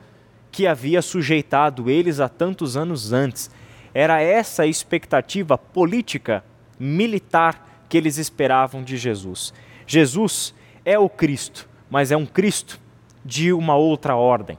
que 0.52 0.66
havia 0.66 1.00
sujeitado 1.00 1.88
eles 1.88 2.20
há 2.20 2.28
tantos 2.28 2.76
anos 2.76 3.12
antes. 3.12 3.50
Era 3.94 4.20
essa 4.20 4.64
a 4.64 4.66
expectativa 4.66 5.56
política, 5.56 6.44
militar 6.78 7.84
que 7.88 7.96
eles 7.96 8.18
esperavam 8.18 8.82
de 8.82 8.98
Jesus. 8.98 9.52
Jesus 9.87 10.54
é 10.84 10.98
o 10.98 11.08
Cristo, 11.08 11.66
mas 11.90 12.12
é 12.12 12.16
um 12.16 12.26
Cristo 12.26 12.78
de 13.25 13.50
uma 13.50 13.76
outra 13.76 14.14
ordem. 14.14 14.58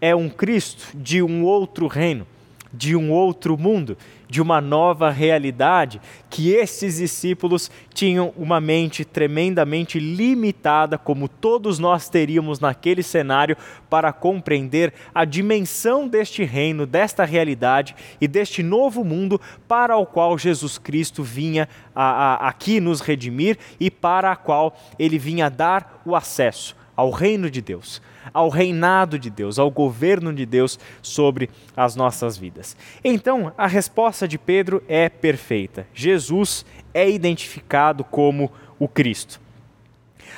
É 0.00 0.16
um 0.16 0.30
Cristo 0.30 0.96
de 0.96 1.22
um 1.22 1.44
outro 1.44 1.86
reino 1.86 2.26
de 2.72 2.96
um 2.96 3.10
outro 3.10 3.58
mundo, 3.58 3.96
de 4.28 4.40
uma 4.40 4.60
nova 4.60 5.10
realidade, 5.10 6.00
que 6.30 6.50
esses 6.50 6.96
discípulos 6.96 7.70
tinham 7.92 8.32
uma 8.36 8.60
mente 8.60 9.04
tremendamente 9.04 9.98
limitada, 9.98 10.96
como 10.96 11.28
todos 11.28 11.78
nós 11.78 12.08
teríamos 12.08 12.58
naquele 12.58 13.02
cenário, 13.02 13.56
para 13.90 14.12
compreender 14.12 14.94
a 15.14 15.24
dimensão 15.26 16.08
deste 16.08 16.44
reino, 16.44 16.86
desta 16.86 17.24
realidade 17.24 17.94
e 18.20 18.26
deste 18.26 18.62
novo 18.62 19.04
mundo 19.04 19.40
para 19.68 19.96
o 19.98 20.06
qual 20.06 20.38
Jesus 20.38 20.78
Cristo 20.78 21.22
vinha 21.22 21.68
a, 21.94 22.04
a, 22.04 22.48
aqui 22.48 22.80
nos 22.80 23.00
redimir 23.00 23.58
e 23.78 23.90
para 23.90 24.32
a 24.32 24.36
qual 24.36 24.74
ele 24.98 25.18
vinha 25.18 25.50
dar 25.50 26.00
o 26.06 26.16
acesso 26.16 26.74
ao 26.96 27.10
reino 27.10 27.50
de 27.50 27.60
Deus 27.60 28.00
ao 28.32 28.48
reinado 28.48 29.18
de 29.18 29.30
Deus, 29.30 29.58
ao 29.58 29.70
governo 29.70 30.32
de 30.32 30.44
Deus 30.44 30.78
sobre 31.00 31.48
as 31.76 31.96
nossas 31.96 32.36
vidas. 32.36 32.76
Então, 33.02 33.52
a 33.56 33.66
resposta 33.66 34.26
de 34.28 34.38
Pedro 34.38 34.82
é 34.88 35.08
perfeita. 35.08 35.86
Jesus 35.94 36.64
é 36.92 37.08
identificado 37.08 38.04
como 38.04 38.50
o 38.78 38.86
Cristo. 38.88 39.40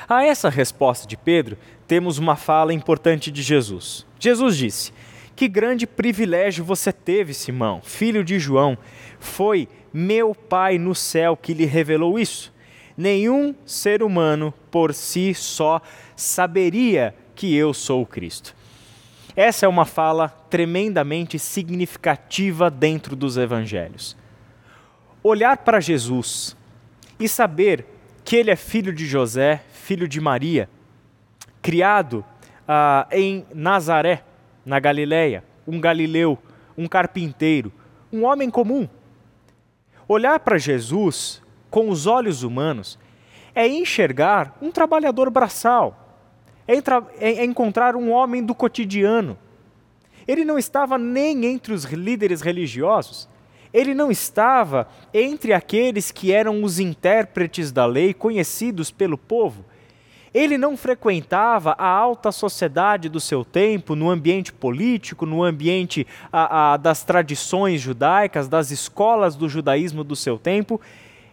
A 0.09 0.25
essa 0.25 0.49
resposta 0.49 1.07
de 1.07 1.17
Pedro, 1.17 1.57
temos 1.87 2.19
uma 2.19 2.37
fala 2.37 2.73
importante 2.73 3.31
de 3.31 3.43
Jesus. 3.43 4.07
Jesus 4.19 4.57
disse: 4.57 4.93
Que 5.37 5.49
grande 5.49 5.87
privilégio 5.87 6.65
você 6.65 6.93
teve, 6.93 7.35
Simão, 7.35 7.81
filho 7.83 8.25
de 8.25 8.39
João. 8.39 8.77
Foi 9.19 9.69
meu 9.93 10.35
Pai 10.35 10.79
no 10.79 10.95
céu 10.95 11.37
que 11.37 11.55
lhe 11.55 11.65
revelou 11.65 12.19
isso. 12.19 12.53
Nenhum 12.97 13.55
ser 13.67 14.03
humano 14.03 14.55
por 14.71 14.95
si 14.95 15.35
só 15.35 15.81
saberia 16.15 17.15
que 17.35 17.55
eu 17.55 17.75
sou 17.75 18.03
o 18.03 18.07
Cristo. 18.07 18.55
Essa 19.37 19.67
é 19.67 19.69
uma 19.69 19.85
fala 19.85 20.29
tremendamente 20.49 21.39
significativa 21.39 22.71
dentro 22.71 23.17
dos 23.17 23.37
evangelhos. 23.37 24.17
Olhar 25.23 25.59
para 25.59 25.81
Jesus 25.81 26.57
e 27.19 27.29
saber 27.29 27.85
que 28.25 28.37
ele 28.37 28.51
é 28.51 28.57
filho 28.57 28.93
de 28.93 29.07
José, 29.07 29.63
filho 29.73 30.07
de 30.07 30.21
Maria, 30.21 30.69
criado 31.61 32.25
ah, 32.67 33.07
em 33.11 33.45
Nazaré, 33.53 34.23
na 34.65 34.79
Galileia, 34.79 35.45
um 35.67 35.81
galileu, 35.81 36.39
um 36.77 36.87
carpinteiro, 36.87 37.73
um 38.13 38.25
homem 38.25 38.51
comum. 38.51 38.89
Olhar 40.07 40.39
para 40.41 40.59
Jesus 40.59 41.43
com 41.71 41.89
os 41.89 42.07
olhos 42.07 42.43
humanos 42.43 42.99
é 43.55 43.67
enxergar 43.67 44.57
um 44.61 44.71
trabalhador 44.71 45.31
braçal, 45.31 46.04
é, 46.67 46.83
é 47.19 47.45
encontrar 47.45 47.97
um 47.97 48.11
homem 48.11 48.43
do 48.43 48.55
cotidiano. 48.55 49.39
Ele 50.27 50.45
não 50.45 50.59
estava 50.59 50.97
nem 50.97 51.45
entre 51.45 51.75
os 51.75 51.85
líderes 51.85 52.41
religiosos, 52.41 53.29
ele 53.73 53.93
não 53.93 54.11
estava 54.11 54.89
entre 55.13 55.53
aqueles 55.53 56.11
que 56.11 56.33
eram 56.33 56.63
os 56.63 56.79
intérpretes 56.79 57.73
da 57.73 57.85
lei, 57.85 58.15
conhecidos 58.15 58.91
pelo 58.91 59.19
povo. 59.19 59.65
Ele 60.33 60.57
não 60.57 60.77
frequentava 60.77 61.75
a 61.79 61.87
alta 61.87 62.33
sociedade 62.33 63.09
do 63.09 63.21
seu 63.21 63.45
tempo, 63.45 63.95
no 63.95 64.11
ambiente 64.11 64.53
político, 64.53 65.27
no 65.27 65.43
ambiente 65.43 66.07
a, 66.33 66.73
a, 66.73 66.77
das 66.77 67.05
tradições 67.05 67.81
judaicas, 67.81 68.49
das 68.49 68.71
escolas 68.71 69.37
do 69.37 69.49
judaísmo 69.49 70.03
do 70.03 70.17
seu 70.17 70.39
tempo. 70.39 70.81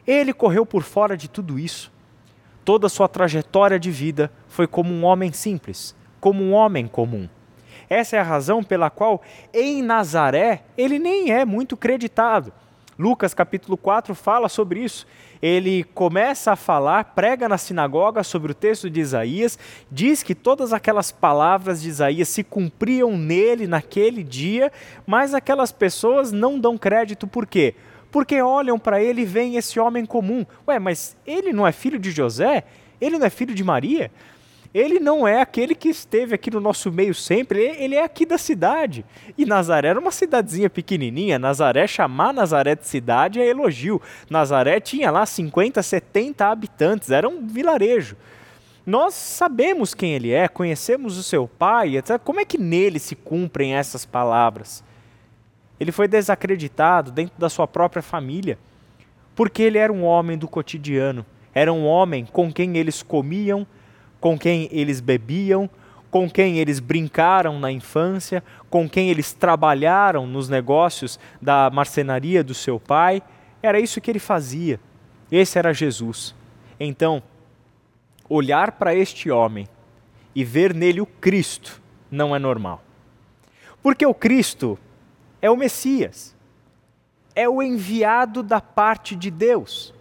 Ele 0.05 0.33
correu 0.33 0.65
por 0.65 0.83
fora 0.83 1.15
de 1.15 1.27
tudo 1.27 1.57
isso 1.57 1.90
toda 2.63 2.89
sua 2.89 3.08
trajetória 3.08 3.80
de 3.80 3.91
vida 3.91 4.32
foi 4.48 4.68
como 4.68 4.94
um 4.94 5.03
homem 5.03 5.32
simples, 5.32 5.96
como 6.20 6.44
um 6.44 6.53
homem 6.53 6.88
comum. 6.88 7.27
Essa 7.89 8.15
é 8.15 8.20
a 8.20 8.24
razão 8.24 8.63
pela 8.63 8.89
qual 8.89 9.22
em 9.53 9.82
Nazaré 9.82 10.63
ele 10.77 10.98
nem 10.98 11.32
é 11.32 11.44
muito 11.44 11.75
creditado. 11.75 12.53
Lucas 12.98 13.34
capítulo 13.34 13.75
4 13.75 14.13
fala 14.13 14.48
sobre 14.48 14.82
isso. 14.82 15.08
Ele 15.41 15.84
começa 15.84 16.51
a 16.51 16.56
falar, 16.56 17.03
prega 17.03 17.50
na 17.50 17.58
sinagoga 17.58 18.24
sobre 18.24 18.51
o 18.51 18.56
texto 18.56 18.89
de 18.89 19.00
Isaías, 19.00 19.58
diz 19.91 20.22
que 20.22 20.36
todas 20.36 20.72
aquelas 20.72 21.12
palavras 21.12 21.82
de 21.82 21.89
Isaías 21.89 22.30
se 22.30 22.44
cumpriam 22.44 23.18
nele 23.18 23.65
naquele 23.65 24.24
dia, 24.24 24.72
mas 25.06 25.34
aquelas 25.34 25.72
pessoas 25.72 26.32
não 26.32 26.60
dão 26.60 26.77
crédito 26.77 27.25
por 27.25 27.48
quê? 27.48 27.74
Porque 28.12 28.41
olham 28.41 28.77
para 28.77 29.01
ele 29.01 29.22
e 29.22 29.25
veem 29.25 29.56
esse 29.56 29.80
homem 29.80 30.06
comum. 30.06 30.46
Ué, 30.68 30.77
mas 30.77 31.15
ele 31.25 31.53
não 31.53 31.65
é 31.65 31.72
filho 31.72 31.98
de 31.98 32.12
José? 32.12 32.65
Ele 33.00 33.18
não 33.18 33.25
é 33.25 33.30
filho 33.30 33.56
de 33.56 33.63
Maria? 33.63 34.12
Ele 34.74 35.00
não 35.00 35.27
é 35.27 35.41
aquele 35.41 35.75
que 35.75 35.89
esteve 35.89 36.34
aqui 36.34 36.50
no 36.50 36.62
nosso 36.62 36.91
meio 36.91 37.13
sempre, 37.13 37.60
ele 37.60 37.96
é 37.96 38.03
aqui 38.03 38.25
da 38.25 38.38
cidade. 38.38 39.06
E 39.38 39.46
Nazaré 39.46 39.89
era 39.89 40.00
uma 40.00 40.12
cidadezinha 40.12 40.70
pequenininha. 40.70 41.38
Nazaré, 41.38 41.86
chamar 41.88 42.34
Nazaré 42.34 42.75
de 42.75 42.88
cidade 42.88 43.41
é 43.41 43.48
elogio. 43.48 44.01
Nazaré 44.30 44.80
tinha 44.80 45.12
lá 45.12 45.25
50, 45.25 45.84
70 45.84 46.46
habitantes, 46.48 47.12
era 47.12 47.27
um 47.27 47.46
vilarejo. 47.46 48.15
Nós 48.86 49.13
sabemos 49.13 49.94
quem 49.94 50.13
ele 50.13 50.32
é, 50.32 50.48
conhecemos 50.48 51.18
o 51.18 51.24
seu 51.24 51.48
pai, 51.48 51.98
etc. 51.98 52.18
Como 52.24 52.39
é 52.39 52.46
que 52.46 52.58
nele 52.58 52.98
se 52.98 53.15
cumprem 53.15 53.75
essas 53.75 54.06
palavras? 54.06 54.84
Ele 55.81 55.91
foi 55.91 56.07
desacreditado 56.07 57.11
dentro 57.11 57.33
da 57.39 57.50
sua 57.50 57.67
própria 57.67 58.03
família, 58.03 58.59
porque 59.33 59.63
ele 59.63 59.79
era 59.79 59.91
um 59.91 60.03
homem 60.03 60.38
do 60.38 60.47
cotidiano, 60.47 61.25
era 61.55 61.73
um 61.73 61.88
homem 61.88 62.23
com 62.23 62.53
quem 62.53 62.77
eles 62.77 63.01
comiam, 63.01 63.65
com 64.19 64.38
quem 64.38 64.69
eles 64.71 65.01
bebiam, 65.01 65.67
com 66.11 66.29
quem 66.29 66.59
eles 66.59 66.79
brincaram 66.79 67.59
na 67.59 67.71
infância, 67.71 68.43
com 68.69 68.88
quem 68.88 69.09
eles 69.09 69.33
trabalharam 69.33 70.27
nos 70.27 70.47
negócios 70.47 71.19
da 71.41 71.67
marcenaria 71.71 72.43
do 72.43 72.53
seu 72.53 72.79
pai. 72.79 73.23
Era 73.63 73.79
isso 73.79 74.00
que 74.00 74.11
ele 74.11 74.19
fazia. 74.19 74.79
Esse 75.31 75.57
era 75.57 75.73
Jesus. 75.73 76.35
Então, 76.79 77.23
olhar 78.29 78.73
para 78.73 78.93
este 78.93 79.31
homem 79.31 79.67
e 80.35 80.45
ver 80.45 80.75
nele 80.75 81.01
o 81.01 81.07
Cristo 81.07 81.81
não 82.11 82.35
é 82.35 82.38
normal. 82.38 82.83
Porque 83.81 84.05
o 84.05 84.13
Cristo 84.13 84.77
é 85.41 85.50
o 85.50 85.57
Messias, 85.57 86.36
é 87.36 87.50
o 87.50 87.62
enviado 87.62 88.43
da 88.43 88.62
parte 88.62 89.15
de 89.15 89.31
Deus. 89.31 89.93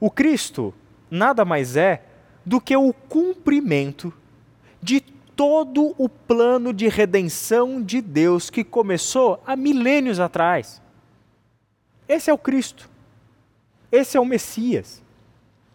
O 0.00 0.10
Cristo 0.10 0.74
nada 1.10 1.44
mais 1.44 1.76
é 1.76 2.02
do 2.44 2.60
que 2.60 2.76
o 2.76 2.92
cumprimento 2.92 4.12
de 4.82 5.00
todo 5.00 5.94
o 5.98 6.08
plano 6.08 6.72
de 6.72 6.88
redenção 6.88 7.82
de 7.82 8.00
Deus 8.00 8.50
que 8.50 8.64
começou 8.64 9.42
há 9.46 9.54
milênios 9.54 10.18
atrás. 10.18 10.80
Esse 12.08 12.30
é 12.30 12.32
o 12.32 12.38
Cristo. 12.38 12.90
Esse 13.90 14.16
é 14.16 14.20
o 14.20 14.24
Messias. 14.24 15.02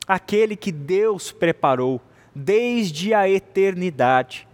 Aquele 0.07 0.55
que 0.55 0.71
Deus 0.71 1.31
preparou 1.31 2.01
desde 2.33 3.13
a 3.13 3.29
eternidade 3.29 4.47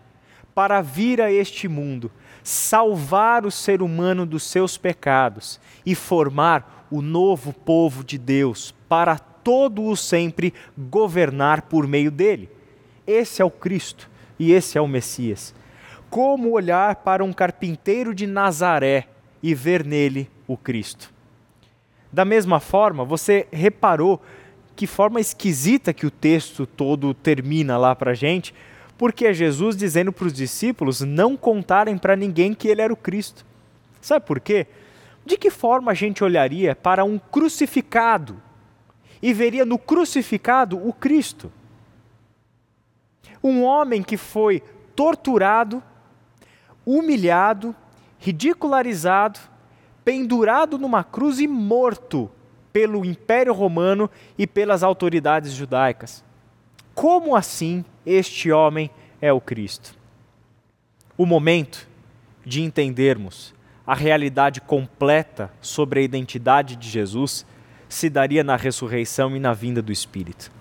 para 0.53 0.82
vir 0.82 1.22
a 1.22 1.32
este 1.32 1.67
mundo, 1.67 2.12
salvar 2.43 3.45
o 3.45 3.51
ser 3.51 3.81
humano 3.81 4.25
dos 4.25 4.43
seus 4.43 4.77
pecados 4.77 5.59
e 5.85 5.95
formar 5.95 6.88
o 6.91 7.01
novo 7.01 7.53
povo 7.53 8.03
de 8.03 8.17
Deus 8.17 8.73
para 8.88 9.17
todo 9.17 9.83
o 9.83 9.95
sempre 9.95 10.53
governar 10.77 11.63
por 11.63 11.88
meio 11.88 12.12
dele. 12.12 12.50
Esse 13.07 13.41
é 13.41 13.45
o 13.45 13.50
Cristo 13.50 14.09
e 14.38 14.51
esse 14.51 14.77
é 14.77 14.81
o 14.81 14.88
Messias. 14.88 15.53
Como 16.09 16.51
olhar 16.51 16.97
para 16.97 17.23
um 17.23 17.33
carpinteiro 17.33 18.13
de 18.13 18.27
Nazaré 18.27 19.07
e 19.41 19.55
ver 19.55 19.83
nele 19.83 20.29
o 20.47 20.55
Cristo? 20.55 21.12
Da 22.12 22.23
mesma 22.23 22.59
forma, 22.59 23.03
você 23.03 23.47
reparou 23.51 24.21
que 24.75 24.85
forma 24.85 25.19
esquisita 25.19 25.93
que 25.93 26.05
o 26.05 26.12
texto 26.12 26.65
todo 26.65 27.13
termina 27.13 27.77
lá 27.77 27.95
para 27.95 28.13
gente, 28.13 28.53
porque 29.03 29.25
é 29.25 29.33
Jesus 29.33 29.75
dizendo 29.75 30.13
para 30.13 30.27
os 30.27 30.31
discípulos 30.31 31.01
não 31.01 31.36
contarem 31.36 31.98
para 31.98 32.15
ninguém 32.15 32.53
que 32.53 32.69
ele 32.69 32.81
era 32.81 32.93
o 32.93 32.95
Cristo. 32.95 33.45
Sabe 34.00 34.25
por 34.25 34.39
quê? 34.39 34.65
De 35.25 35.36
que 35.36 35.50
forma 35.50 35.91
a 35.91 35.93
gente 35.93 36.24
olharia 36.24 36.74
para 36.74 37.03
um 37.03 37.19
crucificado 37.19 38.41
e 39.22 39.33
veria 39.33 39.65
no 39.65 39.77
crucificado 39.77 40.77
o 40.88 40.93
Cristo? 40.93 41.51
Um 43.43 43.63
homem 43.63 44.01
que 44.01 44.15
foi 44.15 44.63
torturado, 44.95 45.83
humilhado, 46.86 47.75
ridicularizado, 48.17 49.38
pendurado 50.05 50.77
numa 50.77 51.03
cruz 51.03 51.41
e 51.41 51.48
morto 51.48 52.31
pelo 52.72 53.03
Império 53.03 53.51
Romano 53.51 54.10
e 54.38 54.48
pelas 54.48 54.81
autoridades 54.81 55.51
judaicas. 55.51 56.24
Como 56.95 57.36
assim 57.36 57.83
este 58.05 58.51
homem 58.51 58.89
é 59.22 59.31
o 59.31 59.39
Cristo? 59.39 59.95
O 61.17 61.25
momento 61.25 61.88
de 62.45 62.62
entendermos 62.62 63.53
a 63.86 63.93
realidade 63.93 64.62
completa 64.62 65.51
sobre 65.62 66.00
a 66.00 66.03
identidade 66.03 66.75
de 66.75 66.89
Jesus 66.89 67.45
se 67.89 68.10
daria 68.10 68.43
na 68.43 68.55
ressurreição 68.55 69.36
e 69.36 69.39
na 69.39 69.53
vinda 69.53 69.81
do 69.81 69.91
Espírito. 69.91 70.51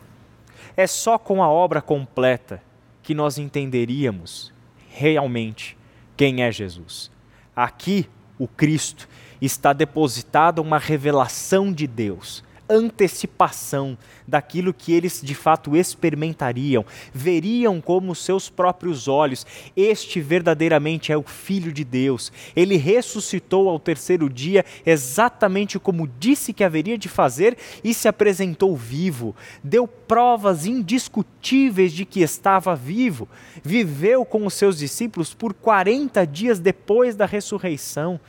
É 0.76 0.87
só 0.87 1.18
com 1.18 1.42
a 1.42 1.49
obra 1.49 1.80
completa 1.80 2.62
que 3.02 3.14
nós 3.14 3.38
entenderíamos 3.38 4.52
realmente 4.88 5.76
quem 6.16 6.42
é 6.42 6.52
Jesus. 6.52 7.11
Aqui, 7.54 8.08
o 8.38 8.46
Cristo 8.46 9.08
está 9.40 9.72
depositada 9.72 10.61
uma 10.61 10.78
revelação 10.78 11.72
de 11.72 11.87
Deus, 11.87 12.44
antecipação 12.73 13.97
daquilo 14.26 14.73
que 14.73 14.93
eles 14.93 15.21
de 15.23 15.35
fato 15.35 15.76
experimentariam, 15.76 16.85
veriam 17.12 17.81
como 17.81 18.14
seus 18.14 18.49
próprios 18.49 19.09
olhos. 19.09 19.47
Este 19.76 20.21
verdadeiramente 20.21 21.13
é 21.13 21.17
o 21.17 21.23
Filho 21.23 21.73
de 21.73 21.85
Deus. 21.85 22.32
Ele 22.56 22.76
ressuscitou 22.76 23.69
ao 23.69 23.78
terceiro 23.78 24.28
dia, 24.28 24.65
exatamente 24.87 25.78
como 25.78 26.08
disse 26.19 26.52
que 26.52 26.65
haveria 26.65 26.97
de 26.97 27.08
fazer, 27.08 27.56
e 27.85 27.93
se 27.93 28.08
apresentou 28.08 28.76
vivo. 28.76 29.35
Deu 29.63 29.87
provas 29.87 30.67
indiscutíveis 30.67 31.93
de 31.93 32.04
que 32.04 32.21
estava 32.21 32.75
vivo. 32.75 33.28
Viveu 33.63 34.25
com 34.25 34.47
os 34.47 34.54
seus 34.54 34.78
discípulos 34.78 35.35
por 35.35 35.52
40 35.52 36.26
dias 36.26 36.58
depois 36.58 37.15
da 37.15 37.26
ressurreição 37.26 38.21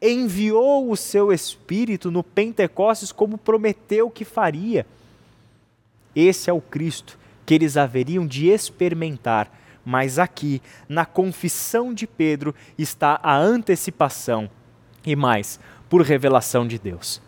enviou 0.00 0.90
o 0.90 0.96
seu 0.96 1.32
Espírito 1.32 2.10
no 2.10 2.22
Pentecostes 2.22 3.12
como 3.12 3.38
prometeu 3.38 4.10
que 4.10 4.24
faria. 4.24 4.86
Esse 6.14 6.50
é 6.50 6.52
o 6.52 6.60
Cristo 6.60 7.18
que 7.46 7.54
eles 7.54 7.76
haveriam 7.78 8.26
de 8.26 8.48
experimentar, 8.48 9.50
mas 9.84 10.18
aqui, 10.18 10.60
na 10.86 11.06
confissão 11.06 11.94
de 11.94 12.06
Pedro, 12.06 12.54
está 12.76 13.18
a 13.22 13.36
antecipação 13.36 14.50
e 15.06 15.16
mais, 15.16 15.58
por 15.88 16.02
revelação 16.02 16.66
de 16.66 16.78
Deus. 16.78 17.22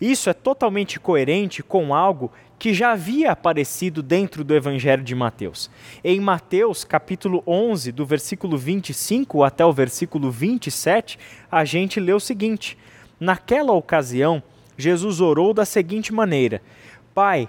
Isso 0.00 0.30
é 0.30 0.32
totalmente 0.32 1.00
coerente 1.00 1.62
com 1.62 1.94
algo 1.94 2.30
que 2.58 2.74
já 2.74 2.92
havia 2.92 3.30
aparecido 3.30 4.02
dentro 4.02 4.42
do 4.42 4.54
Evangelho 4.54 5.02
de 5.02 5.14
Mateus. 5.14 5.70
Em 6.02 6.20
Mateus, 6.20 6.84
capítulo 6.84 7.42
11, 7.46 7.92
do 7.92 8.04
versículo 8.04 8.58
25 8.58 9.44
até 9.44 9.64
o 9.64 9.72
versículo 9.72 10.30
27, 10.30 11.18
a 11.50 11.64
gente 11.64 12.00
lê 12.00 12.12
o 12.12 12.20
seguinte: 12.20 12.76
Naquela 13.20 13.72
ocasião, 13.72 14.42
Jesus 14.76 15.20
orou 15.20 15.54
da 15.54 15.64
seguinte 15.64 16.12
maneira: 16.12 16.60
Pai, 17.14 17.48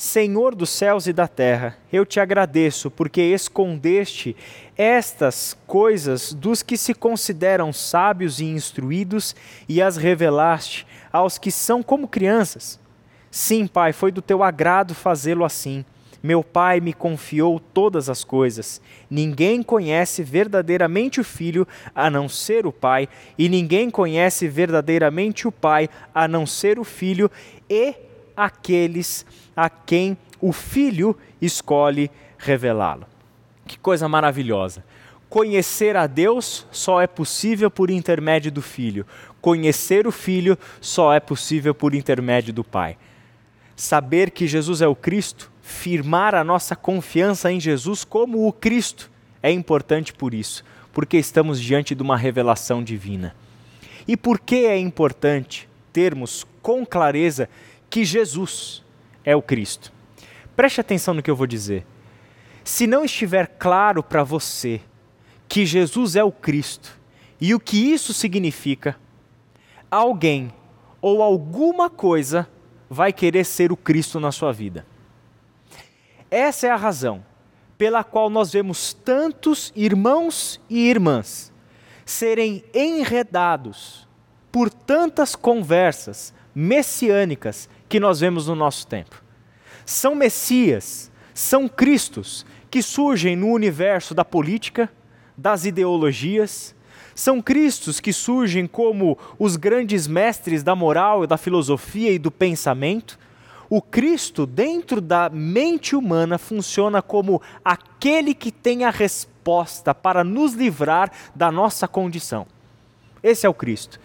Senhor 0.00 0.54
dos 0.54 0.70
céus 0.70 1.06
e 1.06 1.12
da 1.12 1.28
terra, 1.28 1.76
eu 1.92 2.06
te 2.06 2.18
agradeço 2.20 2.90
porque 2.90 3.20
escondeste 3.20 4.34
estas 4.74 5.54
coisas 5.66 6.32
dos 6.32 6.62
que 6.62 6.78
se 6.78 6.94
consideram 6.94 7.70
sábios 7.70 8.40
e 8.40 8.46
instruídos 8.46 9.36
e 9.68 9.82
as 9.82 9.98
revelaste 9.98 10.86
aos 11.12 11.36
que 11.36 11.50
são 11.50 11.82
como 11.82 12.08
crianças. 12.08 12.80
Sim, 13.30 13.66
Pai, 13.66 13.92
foi 13.92 14.10
do 14.10 14.22
teu 14.22 14.42
agrado 14.42 14.94
fazê-lo 14.94 15.44
assim. 15.44 15.84
Meu 16.22 16.42
Pai 16.42 16.80
me 16.80 16.94
confiou 16.94 17.60
todas 17.60 18.08
as 18.08 18.24
coisas. 18.24 18.80
Ninguém 19.10 19.62
conhece 19.62 20.22
verdadeiramente 20.22 21.20
o 21.20 21.24
Filho 21.24 21.68
a 21.94 22.08
não 22.08 22.26
ser 22.26 22.66
o 22.66 22.72
Pai, 22.72 23.06
e 23.36 23.50
ninguém 23.50 23.90
conhece 23.90 24.48
verdadeiramente 24.48 25.46
o 25.46 25.52
Pai 25.52 25.90
a 26.14 26.26
não 26.26 26.46
ser 26.46 26.78
o 26.78 26.84
Filho 26.84 27.30
e 27.68 28.08
aqueles 28.44 29.26
a 29.56 29.68
quem 29.68 30.16
o 30.40 30.52
Filho 30.52 31.16
escolhe 31.40 32.10
revelá-lo. 32.38 33.06
Que 33.66 33.78
coisa 33.78 34.08
maravilhosa! 34.08 34.84
Conhecer 35.28 35.96
a 35.96 36.06
Deus 36.06 36.66
só 36.72 37.00
é 37.00 37.06
possível 37.06 37.70
por 37.70 37.90
intermédio 37.90 38.50
do 38.50 38.60
Filho. 38.60 39.06
Conhecer 39.40 40.06
o 40.06 40.12
Filho 40.12 40.58
só 40.80 41.12
é 41.12 41.20
possível 41.20 41.74
por 41.74 41.94
intermédio 41.94 42.52
do 42.52 42.64
Pai 42.64 42.96
saber 43.80 44.30
que 44.30 44.46
Jesus 44.46 44.82
é 44.82 44.86
o 44.86 44.94
Cristo, 44.94 45.50
firmar 45.62 46.34
a 46.34 46.44
nossa 46.44 46.76
confiança 46.76 47.50
em 47.50 47.58
Jesus 47.58 48.04
como 48.04 48.46
o 48.46 48.52
Cristo, 48.52 49.10
é 49.42 49.50
importante 49.50 50.12
por 50.12 50.34
isso, 50.34 50.62
porque 50.92 51.16
estamos 51.16 51.60
diante 51.60 51.94
de 51.94 52.02
uma 52.02 52.16
revelação 52.16 52.82
divina. 52.82 53.34
E 54.06 54.16
por 54.16 54.38
que 54.38 54.66
é 54.66 54.78
importante 54.78 55.68
termos 55.92 56.46
com 56.60 56.84
clareza 56.84 57.48
que 57.90 58.04
Jesus 58.04 58.82
é 59.24 59.34
o 59.34 59.42
Cristo? 59.42 59.92
Preste 60.54 60.80
atenção 60.80 61.12
no 61.12 61.22
que 61.22 61.30
eu 61.30 61.36
vou 61.36 61.46
dizer. 61.46 61.84
Se 62.62 62.86
não 62.86 63.04
estiver 63.04 63.46
claro 63.58 64.02
para 64.02 64.22
você 64.22 64.80
que 65.48 65.66
Jesus 65.66 66.14
é 66.14 66.22
o 66.22 66.30
Cristo 66.30 66.98
e 67.40 67.54
o 67.54 67.58
que 67.58 67.92
isso 67.92 68.14
significa, 68.14 68.96
alguém 69.90 70.52
ou 71.02 71.22
alguma 71.22 71.90
coisa 71.90 72.48
vai 72.88 73.12
querer 73.12 73.44
ser 73.44 73.72
o 73.72 73.76
Cristo 73.76 74.20
na 74.20 74.30
sua 74.30 74.52
vida. 74.52 74.86
Essa 76.30 76.68
é 76.68 76.70
a 76.70 76.76
razão 76.76 77.24
pela 77.76 78.04
qual 78.04 78.30
nós 78.30 78.52
vemos 78.52 78.92
tantos 78.92 79.72
irmãos 79.74 80.60
e 80.68 80.88
irmãs 80.88 81.50
serem 82.04 82.62
enredados 82.74 84.06
por 84.52 84.68
tantas 84.70 85.34
conversas 85.34 86.34
messiânicas 86.54 87.68
que 87.90 88.00
nós 88.00 88.20
vemos 88.20 88.46
no 88.46 88.54
nosso 88.54 88.86
tempo. 88.86 89.20
São 89.84 90.14
Messias, 90.14 91.10
são 91.34 91.68
Cristos 91.68 92.46
que 92.70 92.80
surgem 92.80 93.34
no 93.34 93.48
universo 93.48 94.14
da 94.14 94.24
política, 94.24 94.88
das 95.36 95.64
ideologias, 95.64 96.74
são 97.16 97.42
Cristos 97.42 97.98
que 97.98 98.12
surgem 98.12 98.66
como 98.68 99.18
os 99.38 99.56
grandes 99.56 100.06
mestres 100.06 100.62
da 100.62 100.76
moral, 100.76 101.26
da 101.26 101.36
filosofia 101.36 102.12
e 102.12 102.18
do 102.18 102.30
pensamento. 102.30 103.18
O 103.68 103.82
Cristo, 103.82 104.46
dentro 104.46 105.00
da 105.00 105.28
mente 105.28 105.96
humana, 105.96 106.38
funciona 106.38 107.02
como 107.02 107.42
aquele 107.64 108.34
que 108.34 108.52
tem 108.52 108.84
a 108.84 108.90
resposta 108.90 109.92
para 109.92 110.22
nos 110.22 110.54
livrar 110.54 111.10
da 111.34 111.50
nossa 111.50 111.88
condição. 111.88 112.46
Esse 113.20 113.46
é 113.46 113.48
o 113.48 113.54
Cristo. 113.54 113.98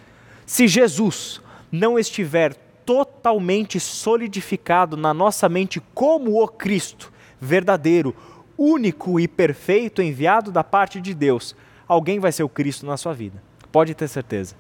Se 0.43 0.67
Jesus 0.67 1.39
não 1.71 1.99
estiver 1.99 2.64
totalmente 2.85 3.79
solidificado 3.79 4.95
na 4.95 5.13
nossa 5.13 5.49
mente 5.49 5.81
como 5.93 6.41
o 6.41 6.47
Cristo, 6.47 7.11
verdadeiro, 7.39 8.15
único 8.57 9.19
e 9.19 9.27
perfeito 9.27 10.01
enviado 10.01 10.51
da 10.51 10.63
parte 10.63 11.01
de 11.01 11.13
Deus, 11.13 11.55
alguém 11.87 12.19
vai 12.19 12.31
ser 12.31 12.43
o 12.43 12.49
Cristo 12.49 12.85
na 12.85 12.97
sua 12.97 13.13
vida. 13.13 13.41
Pode 13.71 13.93
ter 13.93 14.07
certeza. 14.07 14.55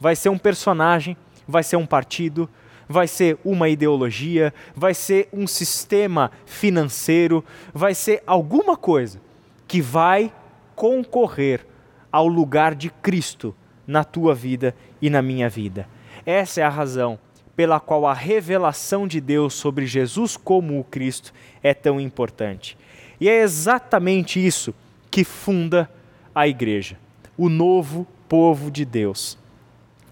Vai 0.00 0.16
ser 0.16 0.28
um 0.28 0.38
personagem, 0.38 1.16
vai 1.46 1.62
ser 1.62 1.76
um 1.76 1.86
partido, 1.86 2.48
vai 2.88 3.06
ser 3.06 3.38
uma 3.44 3.68
ideologia, 3.68 4.52
vai 4.74 4.94
ser 4.94 5.28
um 5.32 5.46
sistema 5.46 6.30
financeiro, 6.46 7.44
vai 7.72 7.94
ser 7.94 8.22
alguma 8.26 8.76
coisa 8.76 9.20
que 9.66 9.80
vai 9.80 10.32
concorrer 10.74 11.66
ao 12.10 12.26
lugar 12.28 12.74
de 12.74 12.90
Cristo 12.90 13.54
na 13.86 14.04
tua 14.04 14.34
vida 14.34 14.74
e 15.00 15.10
na 15.10 15.20
minha 15.20 15.48
vida. 15.48 15.88
Essa 16.24 16.60
é 16.60 16.64
a 16.64 16.68
razão 16.68 17.18
pela 17.56 17.78
qual 17.78 18.06
a 18.06 18.14
revelação 18.14 19.06
de 19.06 19.20
Deus 19.20 19.54
sobre 19.54 19.86
Jesus 19.86 20.36
como 20.36 20.78
o 20.78 20.84
Cristo 20.84 21.32
é 21.62 21.72
tão 21.72 22.00
importante. 22.00 22.76
E 23.20 23.28
é 23.28 23.42
exatamente 23.42 24.44
isso 24.44 24.74
que 25.10 25.24
funda 25.24 25.88
a 26.34 26.48
igreja, 26.48 26.98
o 27.36 27.48
novo 27.48 28.06
povo 28.28 28.70
de 28.70 28.84
Deus. 28.84 29.38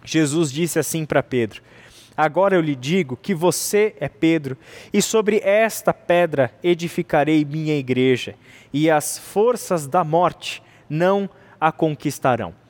Jesus 0.05 0.53
disse 0.53 0.79
assim 0.79 1.05
para 1.05 1.23
Pedro: 1.23 1.63
Agora 2.17 2.55
eu 2.55 2.61
lhe 2.61 2.77
digo 2.77 3.17
que 3.17 3.35
você 3.35 3.95
é 3.99 4.09
Pedro, 4.09 4.57
e 4.93 5.01
sobre 5.01 5.41
esta 5.43 5.93
pedra 5.93 6.53
edificarei 6.63 7.45
minha 7.45 7.77
igreja, 7.77 8.35
e 8.73 8.91
as 8.91 9.19
forças 9.19 9.87
da 9.87 10.05
morte 10.05 10.63
não 10.89 11.29
a 11.61 11.73
conquistarão. 11.73 12.62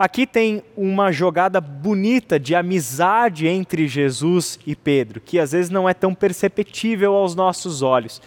Aqui 0.00 0.26
tem 0.26 0.62
uma 0.74 1.12
jogada 1.12 1.60
bonita 1.60 2.40
de 2.40 2.54
amizade 2.54 3.46
entre 3.46 3.86
Jesus 3.86 4.58
e 4.66 4.74
Pedro, 4.74 5.20
que 5.20 5.38
às 5.38 5.52
vezes 5.52 5.70
não 5.70 5.86
é 5.86 5.92
tão 5.92 6.14
perceptível 6.14 7.12
aos 7.12 7.34
nossos 7.34 7.82
olhos, 7.82 8.22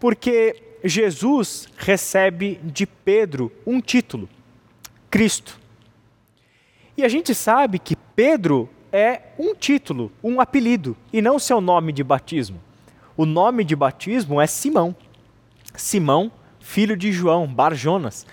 porque 0.00 0.56
Jesus 0.82 1.68
recebe 1.76 2.58
de 2.64 2.86
Pedro 2.86 3.52
um 3.66 3.78
título: 3.78 4.26
Cristo. 5.10 5.60
E 6.96 7.04
a 7.04 7.08
gente 7.08 7.34
sabe 7.34 7.78
que 7.78 7.94
Pedro 7.94 8.70
é 8.90 9.20
um 9.38 9.54
título, 9.54 10.10
um 10.24 10.40
apelido, 10.40 10.96
e 11.12 11.20
não 11.20 11.38
seu 11.38 11.60
nome 11.60 11.92
de 11.92 12.02
batismo. 12.02 12.58
O 13.14 13.26
nome 13.26 13.64
de 13.64 13.76
batismo 13.76 14.40
é 14.40 14.46
Simão. 14.46 14.96
Simão, 15.76 16.32
filho 16.58 16.96
de 16.96 17.12
João, 17.12 17.46
Bar 17.46 17.74
Jonas. 17.74 18.24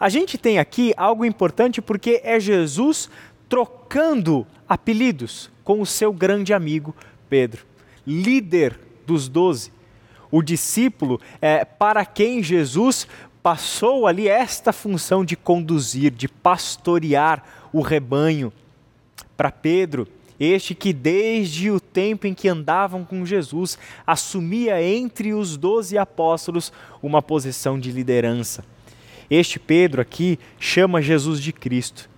A 0.00 0.08
gente 0.08 0.38
tem 0.38 0.58
aqui 0.58 0.94
algo 0.96 1.24
importante 1.24 1.82
porque 1.82 2.20
é 2.22 2.38
Jesus 2.38 3.10
trocando 3.48 4.46
apelidos 4.68 5.50
com 5.64 5.80
o 5.80 5.86
seu 5.86 6.12
grande 6.12 6.52
amigo 6.52 6.94
Pedro, 7.28 7.66
líder 8.06 8.78
dos 9.06 9.28
doze, 9.28 9.72
o 10.30 10.42
discípulo 10.42 11.20
é, 11.40 11.64
para 11.64 12.04
quem 12.04 12.42
Jesus 12.42 13.08
passou 13.42 14.06
ali 14.06 14.28
esta 14.28 14.72
função 14.72 15.24
de 15.24 15.36
conduzir, 15.36 16.10
de 16.10 16.28
pastorear 16.28 17.42
o 17.72 17.80
rebanho 17.80 18.52
para 19.36 19.50
Pedro, 19.50 20.06
este 20.38 20.74
que 20.74 20.92
desde 20.92 21.70
o 21.70 21.80
tempo 21.80 22.26
em 22.26 22.34
que 22.34 22.48
andavam 22.48 23.04
com 23.04 23.26
Jesus 23.26 23.78
assumia 24.06 24.82
entre 24.82 25.32
os 25.32 25.56
doze 25.56 25.98
apóstolos 25.98 26.72
uma 27.02 27.20
posição 27.20 27.78
de 27.78 27.90
liderança. 27.90 28.64
Este 29.30 29.58
Pedro 29.58 30.00
aqui 30.00 30.38
chama 30.58 31.02
Jesus 31.02 31.40
de 31.40 31.52
Cristo 31.52 32.08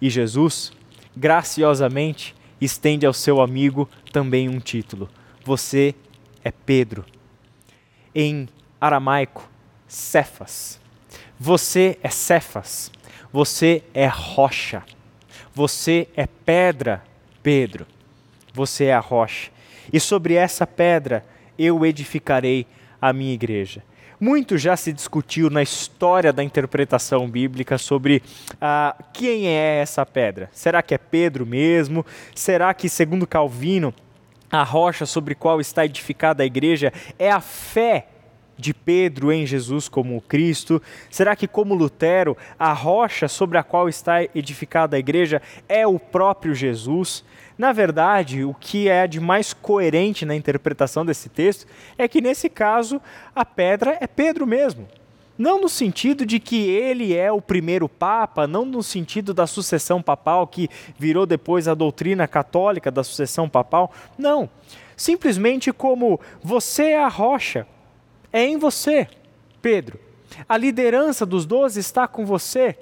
e 0.00 0.10
Jesus, 0.10 0.72
graciosamente, 1.16 2.34
estende 2.60 3.06
ao 3.06 3.12
seu 3.12 3.40
amigo 3.40 3.88
também 4.12 4.48
um 4.48 4.58
título: 4.58 5.08
Você 5.44 5.94
é 6.42 6.50
Pedro. 6.50 7.04
Em 8.14 8.48
aramaico, 8.80 9.48
Cefas. 9.86 10.80
Você 11.38 11.98
é 12.02 12.08
Cefas. 12.08 12.90
Você 13.32 13.82
é 13.94 14.06
rocha. 14.06 14.82
Você 15.54 16.08
é 16.16 16.26
pedra, 16.26 17.04
Pedro. 17.42 17.86
Você 18.52 18.86
é 18.86 18.94
a 18.94 19.00
rocha. 19.00 19.50
E 19.92 20.00
sobre 20.00 20.34
essa 20.34 20.66
pedra 20.66 21.24
eu 21.58 21.84
edificarei 21.84 22.66
a 23.00 23.12
minha 23.12 23.32
igreja. 23.32 23.82
Muito 24.20 24.58
já 24.58 24.76
se 24.76 24.92
discutiu 24.92 25.48
na 25.48 25.62
história 25.62 26.32
da 26.32 26.42
interpretação 26.42 27.28
bíblica 27.30 27.78
sobre 27.78 28.22
ah, 28.60 28.96
quem 29.12 29.46
é 29.46 29.80
essa 29.80 30.04
pedra. 30.04 30.50
Será 30.52 30.82
que 30.82 30.94
é 30.94 30.98
Pedro 30.98 31.46
mesmo? 31.46 32.04
Será 32.34 32.74
que, 32.74 32.88
segundo 32.88 33.26
Calvino, 33.26 33.94
a 34.50 34.64
rocha 34.64 35.06
sobre 35.06 35.34
qual 35.34 35.60
está 35.60 35.84
edificada 35.84 36.42
a 36.42 36.46
igreja 36.46 36.92
é 37.18 37.30
a 37.30 37.40
fé 37.40 38.08
de 38.58 38.74
Pedro 38.74 39.32
em 39.32 39.46
Jesus 39.46 39.88
como 39.88 40.20
Cristo? 40.22 40.82
Será 41.10 41.36
que, 41.36 41.46
como 41.46 41.74
Lutero, 41.74 42.36
a 42.58 42.72
rocha 42.72 43.28
sobre 43.28 43.56
a 43.56 43.62
qual 43.62 43.88
está 43.88 44.22
edificada 44.22 44.96
a 44.96 44.98
igreja 44.98 45.40
é 45.68 45.86
o 45.86 45.98
próprio 45.98 46.54
Jesus? 46.54 47.24
Na 47.56 47.72
verdade, 47.72 48.44
o 48.44 48.54
que 48.54 48.88
é 48.88 49.06
de 49.06 49.20
mais 49.20 49.52
coerente 49.52 50.26
na 50.26 50.34
interpretação 50.34 51.06
desse 51.06 51.28
texto 51.28 51.66
é 51.96 52.06
que, 52.08 52.20
nesse 52.20 52.48
caso, 52.48 53.00
a 53.34 53.44
pedra 53.44 53.96
é 54.00 54.06
Pedro 54.06 54.46
mesmo. 54.46 54.88
Não 55.38 55.60
no 55.60 55.68
sentido 55.68 56.26
de 56.26 56.40
que 56.40 56.68
ele 56.68 57.14
é 57.14 57.30
o 57.30 57.40
primeiro 57.40 57.88
papa, 57.88 58.48
não 58.48 58.64
no 58.64 58.82
sentido 58.82 59.32
da 59.32 59.46
sucessão 59.46 60.02
papal, 60.02 60.48
que 60.48 60.68
virou 60.98 61.24
depois 61.24 61.68
a 61.68 61.74
doutrina 61.74 62.26
católica 62.26 62.90
da 62.90 63.04
sucessão 63.04 63.48
papal. 63.48 63.92
Não. 64.18 64.50
Simplesmente 64.96 65.72
como 65.72 66.18
você 66.42 66.86
é 66.86 67.04
a 67.04 67.06
rocha, 67.06 67.68
é 68.32 68.44
em 68.44 68.56
você, 68.56 69.08
Pedro. 69.62 69.98
A 70.48 70.56
liderança 70.56 71.24
dos 71.24 71.46
doze 71.46 71.80
está 71.80 72.06
com 72.06 72.26
você. 72.26 72.76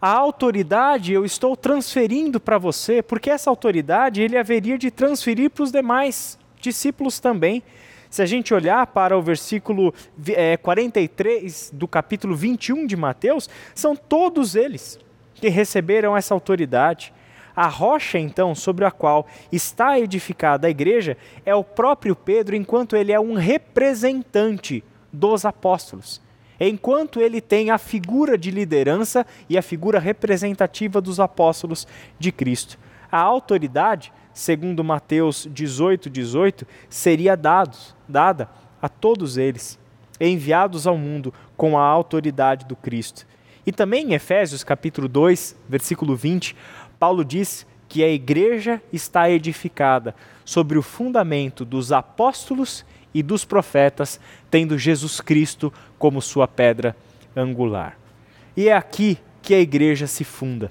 A 0.00 0.10
autoridade 0.10 1.12
eu 1.12 1.24
estou 1.24 1.54
transferindo 1.54 2.40
para 2.40 2.56
você, 2.56 3.02
porque 3.02 3.28
essa 3.28 3.50
autoridade 3.50 4.22
ele 4.22 4.38
haveria 4.38 4.78
de 4.78 4.90
transferir 4.90 5.50
para 5.50 5.62
os 5.62 5.70
demais 5.70 6.38
discípulos 6.60 7.20
também. 7.20 7.62
Se 8.08 8.22
a 8.22 8.26
gente 8.26 8.52
olhar 8.52 8.86
para 8.88 9.16
o 9.16 9.22
versículo 9.22 9.94
é, 10.28 10.56
43 10.56 11.70
do 11.72 11.86
capítulo 11.86 12.34
21 12.34 12.86
de 12.86 12.96
Mateus, 12.96 13.48
são 13.74 13.94
todos 13.94 14.56
eles 14.56 14.98
que 15.34 15.48
receberam 15.48 16.16
essa 16.16 16.34
autoridade. 16.34 17.12
A 17.54 17.66
rocha, 17.66 18.18
então, 18.18 18.54
sobre 18.54 18.84
a 18.84 18.90
qual 18.90 19.26
está 19.50 19.98
edificada 19.98 20.66
a 20.66 20.70
igreja 20.70 21.16
é 21.44 21.54
o 21.54 21.64
próprio 21.64 22.14
Pedro, 22.14 22.54
enquanto 22.54 22.96
ele 22.96 23.12
é 23.12 23.20
um 23.20 23.34
representante 23.34 24.84
dos 25.12 25.44
apóstolos. 25.44 26.20
Enquanto 26.58 27.20
ele 27.20 27.40
tem 27.40 27.70
a 27.70 27.78
figura 27.78 28.36
de 28.36 28.50
liderança 28.50 29.26
e 29.48 29.56
a 29.56 29.62
figura 29.62 29.98
representativa 29.98 31.00
dos 31.00 31.18
apóstolos 31.18 31.86
de 32.18 32.30
Cristo. 32.30 32.78
A 33.10 33.18
autoridade, 33.18 34.12
segundo 34.32 34.84
Mateus 34.84 35.48
18, 35.50 36.10
18, 36.10 36.66
seria 36.88 37.34
dado, 37.36 37.76
dada 38.06 38.48
a 38.80 38.88
todos 38.88 39.36
eles, 39.36 39.78
enviados 40.20 40.86
ao 40.86 40.96
mundo 40.96 41.32
com 41.56 41.78
a 41.78 41.82
autoridade 41.82 42.66
do 42.66 42.76
Cristo. 42.76 43.26
E 43.66 43.72
também 43.72 44.10
em 44.10 44.14
Efésios 44.14 44.62
capítulo 44.62 45.08
2, 45.08 45.56
versículo 45.68 46.14
20, 46.14 46.54
Paulo 47.00 47.24
diz 47.24 47.66
que 47.88 48.04
a 48.04 48.08
igreja 48.08 48.80
está 48.92 49.28
edificada 49.30 50.14
sobre 50.44 50.78
o 50.78 50.82
fundamento 50.82 51.64
dos 51.64 51.90
apóstolos 51.90 52.84
e 53.12 53.22
dos 53.22 53.44
profetas, 53.44 54.20
tendo 54.50 54.78
Jesus 54.78 55.18
Cristo 55.20 55.72
como 55.98 56.20
sua 56.20 56.46
pedra 56.46 56.94
angular. 57.34 57.98
E 58.54 58.68
é 58.68 58.74
aqui 58.74 59.18
que 59.40 59.54
a 59.54 59.60
igreja 59.60 60.06
se 60.06 60.24
funda. 60.24 60.70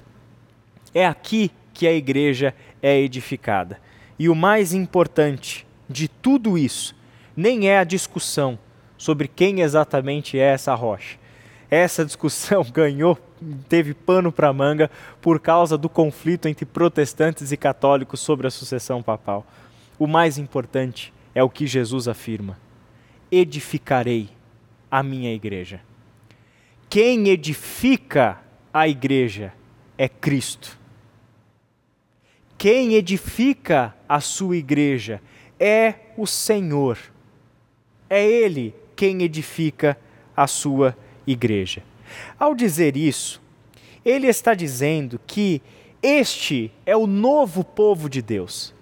É 0.94 1.04
aqui 1.04 1.50
que 1.74 1.86
a 1.86 1.92
igreja 1.92 2.54
é 2.80 2.98
edificada. 2.98 3.80
E 4.16 4.28
o 4.28 4.34
mais 4.34 4.72
importante 4.72 5.66
de 5.88 6.06
tudo 6.06 6.56
isso 6.56 6.94
nem 7.36 7.68
é 7.68 7.78
a 7.78 7.84
discussão 7.84 8.56
sobre 8.96 9.26
quem 9.26 9.62
exatamente 9.62 10.38
é 10.38 10.42
essa 10.42 10.74
rocha. 10.74 11.18
Essa 11.70 12.04
discussão 12.04 12.64
ganhou 12.72 13.16
teve 13.68 13.94
pano 13.94 14.30
para 14.30 14.52
manga 14.52 14.90
por 15.20 15.40
causa 15.40 15.78
do 15.78 15.88
conflito 15.88 16.46
entre 16.46 16.66
protestantes 16.66 17.52
e 17.52 17.56
católicos 17.56 18.20
sobre 18.20 18.46
a 18.46 18.50
sucessão 18.50 19.02
papal. 19.02 19.46
O 19.98 20.06
mais 20.06 20.36
importante 20.36 21.12
é 21.34 21.42
o 21.42 21.48
que 21.48 21.66
Jesus 21.66 22.08
afirma: 22.08 22.58
edificarei 23.30 24.28
a 24.90 25.02
minha 25.02 25.32
igreja. 25.32 25.80
Quem 26.88 27.28
edifica 27.28 28.38
a 28.74 28.88
igreja 28.88 29.52
é 29.96 30.08
Cristo. 30.08 30.78
Quem 32.58 32.94
edifica 32.94 33.94
a 34.08 34.20
sua 34.20 34.56
igreja 34.56 35.22
é 35.58 35.94
o 36.16 36.26
Senhor. 36.26 36.98
É 38.08 38.26
Ele 38.26 38.74
quem 38.96 39.22
edifica 39.22 39.96
a 40.36 40.46
sua 40.46 40.88
igreja. 40.88 41.09
Ao 42.38 42.54
dizer 42.54 42.96
isso, 42.96 43.40
ele 44.04 44.26
está 44.26 44.54
dizendo 44.54 45.20
que 45.26 45.62
este 46.02 46.72
é 46.86 46.96
o 46.96 47.06
novo 47.06 47.62
povo 47.62 48.08
de 48.08 48.22
Deus. 48.22 48.74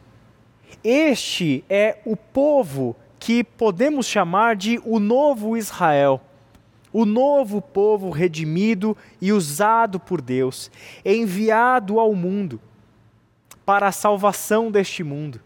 Este 0.84 1.64
é 1.68 1.98
o 2.04 2.16
povo 2.16 2.94
que 3.18 3.42
podemos 3.42 4.06
chamar 4.06 4.54
de 4.54 4.80
o 4.84 5.00
novo 5.00 5.56
Israel, 5.56 6.20
o 6.92 7.04
novo 7.04 7.60
povo 7.60 8.10
redimido 8.10 8.96
e 9.20 9.32
usado 9.32 9.98
por 9.98 10.20
Deus, 10.20 10.70
enviado 11.04 11.98
ao 11.98 12.14
mundo 12.14 12.60
para 13.66 13.88
a 13.88 13.92
salvação 13.92 14.70
deste 14.70 15.02
mundo. 15.02 15.40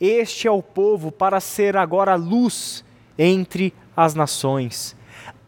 Este 0.00 0.48
é 0.48 0.50
o 0.50 0.62
povo 0.62 1.12
para 1.12 1.40
ser 1.40 1.76
agora 1.76 2.16
luz 2.16 2.84
entre 3.16 3.72
as 3.96 4.14
nações, 4.14 4.96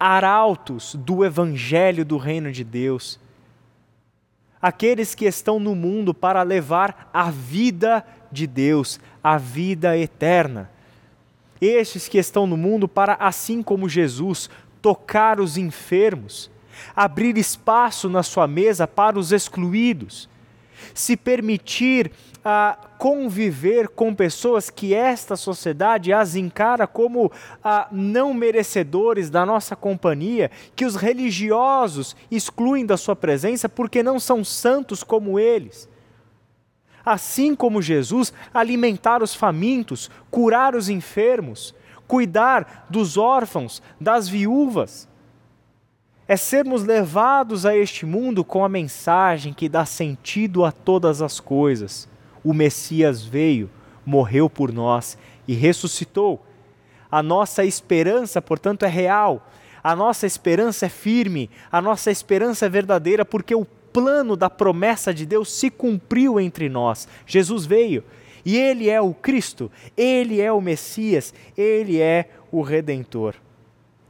arautos 0.04 0.94
do 0.96 1.24
evangelho 1.24 2.04
do 2.04 2.18
reino 2.18 2.52
de 2.52 2.62
Deus. 2.62 3.18
Aqueles 4.60 5.14
que 5.14 5.24
estão 5.24 5.58
no 5.58 5.74
mundo 5.74 6.12
para 6.12 6.42
levar 6.42 7.08
a 7.10 7.30
vida 7.30 8.04
de 8.30 8.46
Deus, 8.46 9.00
a 9.22 9.38
vida 9.38 9.96
eterna. 9.96 10.70
Estes 11.58 12.06
que 12.06 12.18
estão 12.18 12.46
no 12.46 12.54
mundo 12.54 12.86
para, 12.86 13.14
assim 13.14 13.62
como 13.62 13.88
Jesus, 13.88 14.50
tocar 14.82 15.40
os 15.40 15.56
enfermos, 15.56 16.50
abrir 16.94 17.38
espaço 17.38 18.06
na 18.10 18.22
sua 18.22 18.46
mesa 18.46 18.86
para 18.86 19.18
os 19.18 19.32
excluídos, 19.32 20.28
se 20.92 21.16
permitir 21.16 22.10
a 22.44 22.76
conviver 22.98 23.88
com 23.88 24.14
pessoas 24.14 24.68
que 24.68 24.92
esta 24.92 25.34
sociedade 25.34 26.12
as 26.12 26.36
encara 26.36 26.86
como 26.86 27.32
ah, 27.62 27.88
não 27.90 28.34
merecedores 28.34 29.30
da 29.30 29.46
nossa 29.46 29.74
companhia, 29.74 30.50
que 30.76 30.84
os 30.84 30.94
religiosos 30.94 32.14
excluem 32.30 32.84
da 32.84 32.98
sua 32.98 33.16
presença 33.16 33.66
porque 33.66 34.02
não 34.02 34.20
são 34.20 34.44
santos 34.44 35.02
como 35.02 35.38
eles. 35.38 35.88
Assim 37.04 37.54
como 37.54 37.80
Jesus, 37.80 38.32
alimentar 38.52 39.22
os 39.22 39.34
famintos, 39.34 40.10
curar 40.30 40.74
os 40.74 40.88
enfermos, 40.90 41.74
cuidar 42.06 42.86
dos 42.90 43.16
órfãos, 43.16 43.82
das 43.98 44.28
viúvas. 44.28 45.08
É 46.26 46.36
sermos 46.36 46.84
levados 46.84 47.66
a 47.66 47.76
este 47.76 48.06
mundo 48.06 48.44
com 48.44 48.64
a 48.64 48.68
mensagem 48.68 49.52
que 49.52 49.68
dá 49.68 49.84
sentido 49.84 50.64
a 50.64 50.72
todas 50.72 51.20
as 51.20 51.38
coisas 51.38 52.08
o 52.44 52.52
Messias 52.52 53.24
veio, 53.24 53.70
morreu 54.04 54.50
por 54.50 54.70
nós 54.70 55.16
e 55.48 55.54
ressuscitou. 55.54 56.44
A 57.10 57.22
nossa 57.22 57.64
esperança, 57.64 58.42
portanto, 58.42 58.84
é 58.84 58.88
real. 58.88 59.48
A 59.82 59.96
nossa 59.96 60.26
esperança 60.26 60.86
é 60.86 60.88
firme, 60.88 61.50
a 61.72 61.80
nossa 61.80 62.10
esperança 62.10 62.66
é 62.66 62.68
verdadeira, 62.68 63.24
porque 63.24 63.54
o 63.54 63.64
plano 63.64 64.36
da 64.36 64.50
promessa 64.50 65.14
de 65.14 65.24
Deus 65.24 65.50
se 65.52 65.70
cumpriu 65.70 66.38
entre 66.38 66.68
nós. 66.68 67.08
Jesus 67.26 67.64
veio 67.64 68.04
e 68.44 68.58
ele 68.58 68.90
é 68.90 69.00
o 69.00 69.14
Cristo, 69.14 69.70
ele 69.96 70.40
é 70.40 70.52
o 70.52 70.60
Messias, 70.60 71.32
ele 71.56 72.00
é 72.00 72.28
o 72.52 72.60
Redentor. 72.60 73.34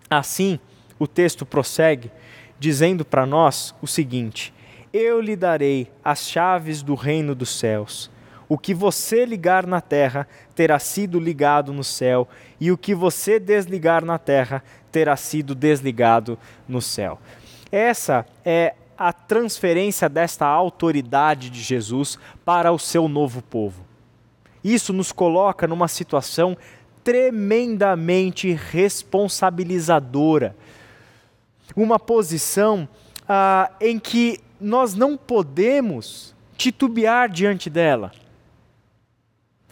Assim, 0.08 0.58
o 1.04 1.08
texto 1.08 1.46
prossegue 1.46 2.10
dizendo 2.58 3.04
para 3.04 3.26
nós 3.26 3.74
o 3.80 3.86
seguinte: 3.86 4.52
Eu 4.92 5.20
lhe 5.20 5.36
darei 5.36 5.90
as 6.04 6.26
chaves 6.26 6.82
do 6.82 6.94
reino 6.94 7.34
dos 7.34 7.50
céus. 7.50 8.10
O 8.48 8.58
que 8.58 8.74
você 8.74 9.24
ligar 9.24 9.66
na 9.66 9.80
terra 9.80 10.26
terá 10.54 10.78
sido 10.78 11.18
ligado 11.18 11.72
no 11.72 11.84
céu, 11.84 12.28
e 12.60 12.70
o 12.70 12.78
que 12.78 12.94
você 12.94 13.38
desligar 13.38 14.04
na 14.04 14.18
terra 14.18 14.62
terá 14.92 15.16
sido 15.16 15.54
desligado 15.54 16.38
no 16.68 16.80
céu. 16.80 17.18
Essa 17.72 18.24
é 18.44 18.74
a 18.96 19.12
transferência 19.12 20.08
desta 20.08 20.46
autoridade 20.46 21.50
de 21.50 21.60
Jesus 21.60 22.16
para 22.44 22.70
o 22.70 22.78
seu 22.78 23.08
novo 23.08 23.42
povo. 23.42 23.84
Isso 24.62 24.92
nos 24.92 25.10
coloca 25.10 25.66
numa 25.66 25.88
situação 25.88 26.56
tremendamente 27.04 28.52
responsabilizadora, 28.52 30.56
uma 31.74 31.98
posição 31.98 32.88
ah, 33.28 33.70
em 33.80 33.98
que 33.98 34.40
nós 34.60 34.94
não 34.94 35.16
podemos 35.16 36.34
titubear 36.56 37.28
diante 37.28 37.68
dela. 37.68 38.12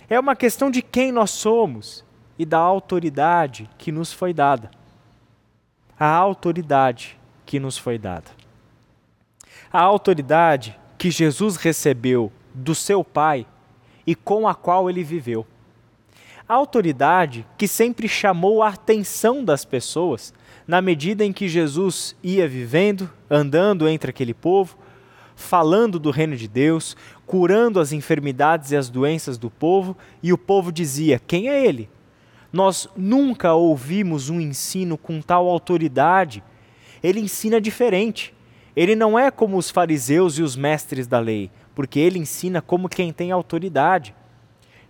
É 0.09 0.18
uma 0.18 0.37
questão 0.37 0.70
de 0.70 0.83
quem 0.83 1.11
nós 1.11 1.31
somos 1.31 2.05
e 2.38 2.44
da 2.44 2.59
autoridade 2.59 3.68
que 3.78 3.92
nos 3.92 4.12
foi 4.12 4.33
dada. 4.33 4.70
A 5.98 6.07
autoridade 6.07 7.18
que 7.46 7.61
nos 7.61 7.78
foi 7.78 7.98
dada. 7.98 8.31
A 9.72 9.81
autoridade 9.81 10.78
que 10.98 11.11
Jesus 11.11 11.57
recebeu 11.57 12.31
do 12.52 12.74
seu 12.74 13.02
Pai 13.02 13.46
e 14.07 14.14
com 14.14 14.46
a 14.46 14.55
qual 14.55 14.90
ele 14.90 15.02
viveu. 15.02 15.46
A 16.48 16.55
autoridade 16.55 17.46
que 17.57 17.66
sempre 17.66 18.09
chamou 18.09 18.62
a 18.62 18.68
atenção 18.68 19.44
das 19.44 19.64
pessoas 19.64 20.35
na 20.66 20.81
medida 20.81 21.25
em 21.25 21.33
que 21.33 21.48
Jesus 21.48 22.16
ia 22.22 22.48
vivendo, 22.48 23.11
andando 23.31 23.88
entre 23.88 24.11
aquele 24.11 24.35
povo, 24.35 24.77
falando 25.35 25.98
do 25.98 26.11
reino 26.11 26.37
de 26.37 26.46
Deus, 26.46 26.96
curando 27.27 27.81
as 27.81 27.92
enfermidades 27.92 28.70
e 28.70 28.77
as 28.77 28.88
doenças 28.88 29.38
do 29.38 29.51
povo, 29.51 29.96
e 30.22 30.33
o 30.33 30.38
povo 30.38 30.70
dizia: 30.70 31.18
Quem 31.18 31.48
é 31.48 31.66
ele? 31.66 31.88
Nós 32.53 32.88
nunca 32.96 33.55
ouvimos 33.55 34.29
um 34.29 34.40
ensino 34.40 34.98
com 34.98 35.20
tal 35.20 35.48
autoridade. 35.48 36.42
Ele 37.03 37.20
ensina 37.20 37.61
diferente. 37.61 38.35
Ele 38.77 38.94
não 38.94 39.18
é 39.18 39.31
como 39.31 39.57
os 39.57 39.70
fariseus 39.70 40.38
e 40.38 40.42
os 40.42 40.57
mestres 40.57 41.07
da 41.07 41.18
lei, 41.18 41.51
porque 41.75 41.98
ele 41.98 42.18
ensina 42.18 42.61
como 42.61 42.88
quem 42.88 43.12
tem 43.12 43.33
autoridade. 43.33 44.14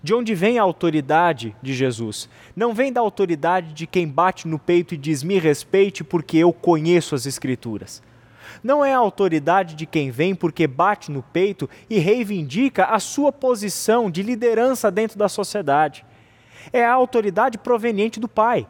De 0.02 0.12
onde 0.12 0.34
vem 0.34 0.58
a 0.58 0.62
autoridade 0.62 1.54
de 1.62 1.72
Jesus? 1.72 2.28
Não 2.56 2.74
vem 2.74 2.92
da 2.92 3.00
autoridade 3.00 3.72
de 3.72 3.86
quem 3.86 4.08
bate 4.08 4.48
no 4.48 4.58
peito 4.58 4.94
e 4.94 4.96
diz: 4.96 5.22
Me 5.22 5.38
respeite 5.38 6.02
porque 6.02 6.38
eu 6.38 6.52
conheço 6.52 7.14
as 7.14 7.24
Escrituras. 7.24 8.02
Não 8.62 8.84
é 8.84 8.92
a 8.92 8.98
autoridade 8.98 9.76
de 9.76 9.86
quem 9.86 10.10
vem 10.10 10.34
porque 10.34 10.66
bate 10.66 11.10
no 11.10 11.22
peito 11.22 11.70
e 11.88 11.98
reivindica 11.98 12.86
a 12.86 12.98
sua 12.98 13.32
posição 13.32 14.10
de 14.10 14.22
liderança 14.22 14.90
dentro 14.90 15.16
da 15.16 15.28
sociedade. 15.28 16.04
É 16.72 16.84
a 16.84 16.92
autoridade 16.92 17.56
proveniente 17.56 18.18
do 18.18 18.28
Pai. 18.28 18.66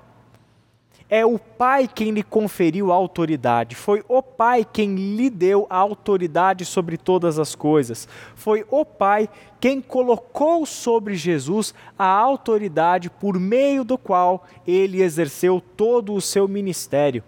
É 1.12 1.26
o 1.26 1.38
Pai 1.38 1.86
quem 1.86 2.10
lhe 2.10 2.22
conferiu 2.22 2.90
a 2.90 2.94
autoridade. 2.94 3.74
Foi 3.74 4.02
o 4.08 4.22
Pai 4.22 4.64
quem 4.64 4.94
lhe 4.94 5.28
deu 5.28 5.66
a 5.68 5.76
autoridade 5.76 6.64
sobre 6.64 6.96
todas 6.96 7.38
as 7.38 7.54
coisas. 7.54 8.08
Foi 8.34 8.64
o 8.70 8.84
Pai 8.84 9.28
quem 9.60 9.82
colocou 9.82 10.64
sobre 10.64 11.14
Jesus 11.14 11.74
a 11.98 12.06
autoridade 12.06 13.10
por 13.10 13.38
meio 13.38 13.84
do 13.84 13.98
qual 13.98 14.46
ele 14.66 15.02
exerceu 15.02 15.60
todo 15.76 16.14
o 16.14 16.20
seu 16.20 16.48
ministério. 16.48 17.22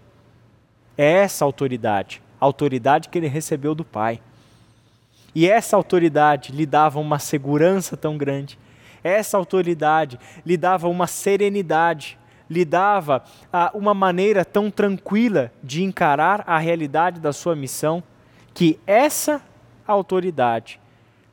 É 0.97 1.11
essa 1.17 1.45
autoridade 1.45 2.25
autoridade 2.39 3.09
que 3.09 3.17
ele 3.17 3.27
recebeu 3.27 3.75
do 3.75 3.83
Pai. 3.83 4.21
E 5.33 5.47
essa 5.47 5.75
autoridade 5.75 6.51
lhe 6.51 6.65
dava 6.65 6.99
uma 6.99 7.19
segurança 7.19 7.97
tão 7.97 8.17
grande, 8.17 8.57
essa 9.03 9.37
autoridade 9.37 10.17
lhe 10.45 10.55
dava 10.55 10.87
uma 10.87 11.07
serenidade, 11.07 12.17
lhe 12.49 12.65
dava 12.65 13.23
ah, 13.51 13.71
uma 13.73 13.93
maneira 13.93 14.45
tão 14.45 14.69
tranquila 14.69 15.51
de 15.63 15.83
encarar 15.83 16.43
a 16.47 16.57
realidade 16.57 17.19
da 17.19 17.33
sua 17.33 17.55
missão, 17.55 18.03
que 18.53 18.79
essa 18.85 19.41
autoridade 19.87 20.79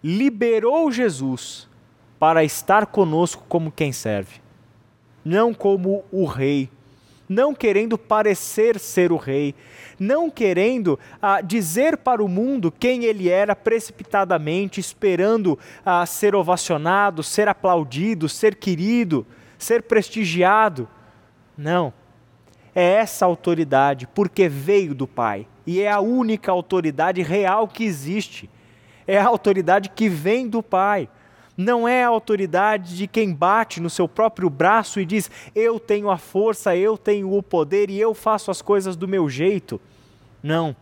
liberou 0.03 0.91
Jesus 0.91 1.69
para 2.19 2.45
estar 2.45 2.87
conosco 2.87 3.45
como 3.49 3.71
quem 3.71 3.93
serve, 3.93 4.41
não 5.25 5.53
como 5.53 6.05
o 6.11 6.25
rei, 6.25 6.69
não 7.29 7.55
querendo 7.55 7.97
parecer 7.97 8.79
ser 8.79 9.11
o 9.11 9.17
rei, 9.17 9.55
não 9.99 10.31
querendo 10.31 10.99
ah, 11.21 11.41
dizer 11.41 11.97
para 11.97 12.23
o 12.23 12.29
mundo 12.29 12.71
quem 12.71 13.05
ele 13.05 13.29
era 13.29 13.57
precipitadamente, 13.57 14.81
esperando 14.81 15.59
ah, 15.85 16.05
ser 16.05 16.35
ovacionado, 16.35 17.23
ser 17.23 17.49
aplaudido, 17.49 18.29
ser 18.29 18.57
querido, 18.57 19.27
ser 19.59 19.83
prestigiado. 19.83 20.89
Não. 21.63 21.93
É 22.75 22.95
essa 22.95 23.25
autoridade, 23.25 24.07
porque 24.07 24.49
veio 24.49 24.95
do 24.95 25.07
Pai. 25.07 25.47
E 25.67 25.81
é 25.81 25.91
a 25.91 26.01
única 26.01 26.51
autoridade 26.51 27.23
real 27.23 27.69
que 27.69 27.85
existe. 27.85 28.51
É 29.07 29.19
a 29.19 29.27
autoridade 29.27 29.91
que 29.91 30.09
vem 30.09 30.49
do 30.49 30.63
Pai 30.63 31.09
não 31.57 31.87
é 31.87 32.03
a 32.03 32.09
autoridade 32.09 32.97
de 32.97 33.07
quem 33.07 33.33
bate 33.33 33.81
no 33.81 33.91
seu 33.91 34.09
próprio 34.09 34.49
braço 34.49 34.99
e 35.01 35.05
diz: 35.05 35.31
Eu 35.55 35.79
tenho 35.79 36.11
a 36.11 36.17
força, 36.17 36.75
eu 36.77 36.97
tenho 36.97 37.33
o 37.33 37.43
poder 37.43 37.91
e 37.91 38.01
eu 38.01 38.15
faço 38.15 38.51
as 38.51 38.63
coisas 38.63 38.97
do 38.97 39.07
meu 39.07 39.29
jeito. 39.29 39.81
Não. 40.43 40.75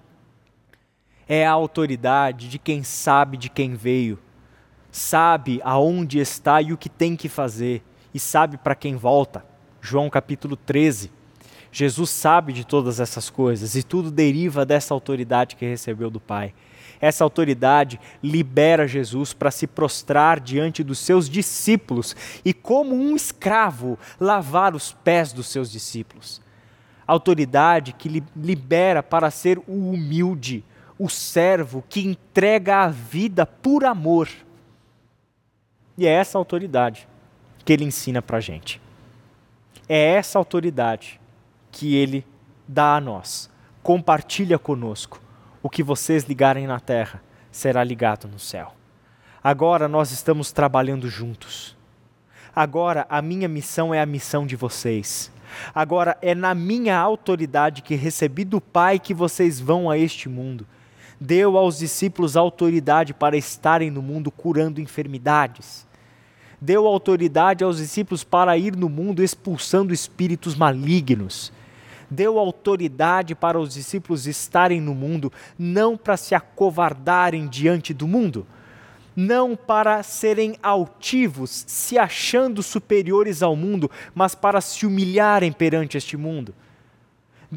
É 1.28 1.46
a 1.46 1.52
autoridade 1.52 2.48
de 2.48 2.58
quem 2.58 2.82
sabe 2.82 3.36
de 3.36 3.48
quem 3.48 3.74
veio, 3.74 4.18
sabe 4.90 5.60
aonde 5.62 6.18
está 6.18 6.60
e 6.60 6.72
o 6.72 6.78
que 6.78 6.88
tem 6.88 7.14
que 7.14 7.28
fazer, 7.28 7.84
e 8.12 8.18
sabe 8.18 8.56
para 8.56 8.74
quem 8.74 8.96
volta. 8.96 9.44
João 9.80 10.10
capítulo 10.10 10.56
13. 10.56 11.10
Jesus 11.72 12.10
sabe 12.10 12.52
de 12.52 12.64
todas 12.66 12.98
essas 12.98 13.30
coisas 13.30 13.74
e 13.74 13.82
tudo 13.82 14.10
deriva 14.10 14.66
dessa 14.66 14.92
autoridade 14.92 15.56
que 15.56 15.64
recebeu 15.64 16.10
do 16.10 16.20
Pai. 16.20 16.52
Essa 17.00 17.24
autoridade 17.24 17.98
libera 18.22 18.86
Jesus 18.86 19.32
para 19.32 19.50
se 19.50 19.66
prostrar 19.66 20.38
diante 20.38 20.84
dos 20.84 20.98
seus 20.98 21.30
discípulos 21.30 22.14
e, 22.44 22.52
como 22.52 22.94
um 22.94 23.16
escravo, 23.16 23.98
lavar 24.18 24.74
os 24.74 24.92
pés 24.92 25.32
dos 25.32 25.46
seus 25.46 25.70
discípulos. 25.70 26.42
Autoridade 27.06 27.92
que 27.94 28.22
libera 28.36 29.02
para 29.02 29.30
ser 29.30 29.58
o 29.66 29.90
humilde, 29.92 30.62
o 30.98 31.08
servo 31.08 31.82
que 31.88 32.06
entrega 32.06 32.82
a 32.82 32.88
vida 32.88 33.46
por 33.46 33.84
amor. 33.84 34.28
E 35.96 36.06
é 36.06 36.10
essa 36.10 36.36
autoridade 36.36 37.08
que 37.64 37.72
ele 37.72 37.84
ensina 37.84 38.20
para 38.20 38.38
a 38.38 38.40
gente. 38.40 38.80
É 39.92 40.12
essa 40.12 40.38
autoridade 40.38 41.20
que 41.72 41.96
ele 41.96 42.24
dá 42.68 42.94
a 42.94 43.00
nós. 43.00 43.50
Compartilha 43.82 44.56
conosco 44.56 45.20
o 45.60 45.68
que 45.68 45.82
vocês 45.82 46.22
ligarem 46.22 46.64
na 46.64 46.78
terra 46.78 47.20
será 47.50 47.82
ligado 47.82 48.28
no 48.28 48.38
céu. 48.38 48.72
Agora 49.42 49.88
nós 49.88 50.12
estamos 50.12 50.52
trabalhando 50.52 51.08
juntos. 51.08 51.76
Agora 52.54 53.04
a 53.10 53.20
minha 53.20 53.48
missão 53.48 53.92
é 53.92 54.00
a 54.00 54.06
missão 54.06 54.46
de 54.46 54.54
vocês. 54.54 55.32
Agora 55.74 56.16
é 56.22 56.36
na 56.36 56.54
minha 56.54 56.96
autoridade 56.96 57.82
que 57.82 57.96
recebi 57.96 58.44
do 58.44 58.60
Pai 58.60 58.96
que 59.00 59.12
vocês 59.12 59.58
vão 59.58 59.90
a 59.90 59.98
este 59.98 60.28
mundo. 60.28 60.68
Deu 61.20 61.58
aos 61.58 61.78
discípulos 61.78 62.36
autoridade 62.36 63.12
para 63.12 63.36
estarem 63.36 63.90
no 63.90 64.02
mundo 64.02 64.30
curando 64.30 64.80
enfermidades. 64.80 65.84
Deu 66.60 66.86
autoridade 66.86 67.64
aos 67.64 67.78
discípulos 67.78 68.22
para 68.22 68.56
ir 68.58 68.76
no 68.76 68.88
mundo 68.88 69.22
expulsando 69.22 69.94
espíritos 69.94 70.54
malignos 70.54 71.52
deu 72.10 72.38
autoridade 72.38 73.34
para 73.34 73.58
os 73.58 73.72
discípulos 73.72 74.26
estarem 74.26 74.80
no 74.80 74.94
mundo, 74.94 75.32
não 75.56 75.96
para 75.96 76.16
se 76.16 76.34
acovardarem 76.34 77.46
diante 77.46 77.94
do 77.94 78.08
mundo, 78.08 78.46
não 79.14 79.54
para 79.54 80.02
serem 80.02 80.56
altivos, 80.62 81.64
se 81.66 81.96
achando 81.96 82.62
superiores 82.62 83.42
ao 83.42 83.54
mundo, 83.54 83.90
mas 84.14 84.34
para 84.34 84.60
se 84.60 84.84
humilharem 84.84 85.52
perante 85.52 85.96
este 85.96 86.16
mundo. 86.16 86.54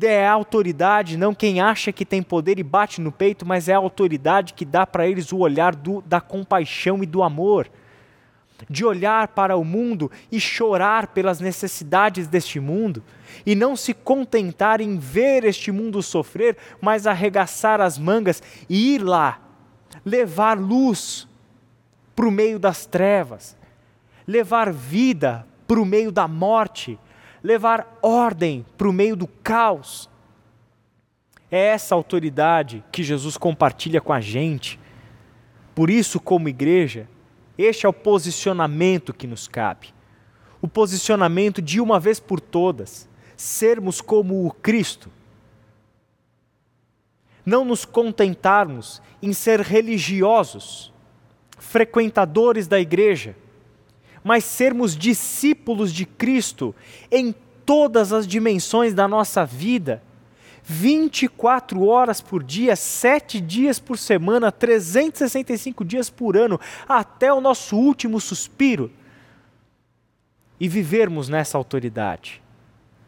É 0.01 0.27
autoridade, 0.27 1.17
não 1.17 1.35
quem 1.35 1.61
acha 1.61 1.91
que 1.91 2.05
tem 2.05 2.21
poder 2.21 2.57
e 2.57 2.63
bate 2.63 2.99
no 2.99 3.11
peito, 3.11 3.45
mas 3.45 3.69
é 3.69 3.73
a 3.73 3.77
autoridade 3.77 4.53
que 4.53 4.65
dá 4.65 4.87
para 4.87 5.07
eles 5.07 5.31
o 5.31 5.37
olhar 5.37 5.75
do, 5.75 6.01
da 6.01 6.19
compaixão 6.19 7.03
e 7.03 7.05
do 7.05 7.21
amor 7.21 7.69
de 8.69 8.85
olhar 8.85 9.29
para 9.29 9.57
o 9.57 9.63
mundo 9.63 10.11
e 10.31 10.39
chorar 10.39 11.07
pelas 11.07 11.39
necessidades 11.39 12.27
deste 12.27 12.59
mundo, 12.59 13.03
e 13.45 13.55
não 13.55 13.75
se 13.75 13.93
contentar 13.93 14.79
em 14.79 14.97
ver 14.97 15.43
este 15.43 15.71
mundo 15.71 16.01
sofrer, 16.01 16.57
mas 16.79 17.07
arregaçar 17.07 17.81
as 17.81 17.97
mangas 17.97 18.41
e 18.69 18.95
ir 18.95 18.99
lá, 18.99 19.41
levar 20.05 20.57
luz 20.57 21.27
para 22.15 22.27
o 22.27 22.31
meio 22.31 22.59
das 22.59 22.85
trevas, 22.85 23.57
levar 24.27 24.71
vida 24.71 25.45
para 25.67 25.81
o 25.81 25.85
meio 25.85 26.11
da 26.11 26.27
morte, 26.27 26.99
levar 27.43 27.97
ordem 28.01 28.65
para 28.77 28.87
o 28.87 28.93
meio 28.93 29.15
do 29.15 29.27
caos. 29.27 30.09
É 31.51 31.67
essa 31.67 31.93
autoridade 31.93 32.83
que 32.91 33.03
Jesus 33.03 33.37
compartilha 33.37 33.99
com 33.99 34.13
a 34.13 34.21
gente. 34.21 34.79
Por 35.75 35.89
isso, 35.89 36.19
como 36.19 36.49
igreja, 36.49 37.07
este 37.57 37.85
é 37.85 37.89
o 37.89 37.93
posicionamento 37.93 39.13
que 39.13 39.27
nos 39.27 39.47
cabe. 39.47 39.93
O 40.61 40.67
posicionamento 40.67 41.61
de 41.61 41.79
uma 41.79 41.99
vez 41.99 42.19
por 42.19 42.39
todas, 42.39 43.07
sermos 43.35 44.01
como 44.01 44.45
o 44.45 44.51
Cristo. 44.51 45.11
Não 47.45 47.65
nos 47.65 47.85
contentarmos 47.85 49.01
em 49.21 49.33
ser 49.33 49.59
religiosos, 49.59 50.91
frequentadores 51.59 52.67
da 52.67 52.79
igreja, 52.79 53.35
mas 54.23 54.45
sermos 54.45 54.95
discípulos 54.95 55.93
de 55.93 56.05
Cristo 56.05 56.73
em 57.11 57.35
todas 57.65 58.13
as 58.13 58.25
dimensões 58.25 58.93
da 58.93 59.07
nossa 59.07 59.45
vida 59.45 60.01
24 60.65 61.85
horas 61.85 62.21
por 62.21 62.41
dia, 62.41 62.75
7 62.75 63.41
dias 63.41 63.79
por 63.79 63.97
semana, 63.97 64.51
365 64.51 65.83
dias 65.83 66.09
por 66.09 66.37
ano, 66.37 66.59
até 66.87 67.33
o 67.33 67.41
nosso 67.41 67.75
último 67.75 68.19
suspiro. 68.19 68.91
E 70.59 70.67
vivermos 70.69 71.27
nessa 71.27 71.57
autoridade, 71.57 72.41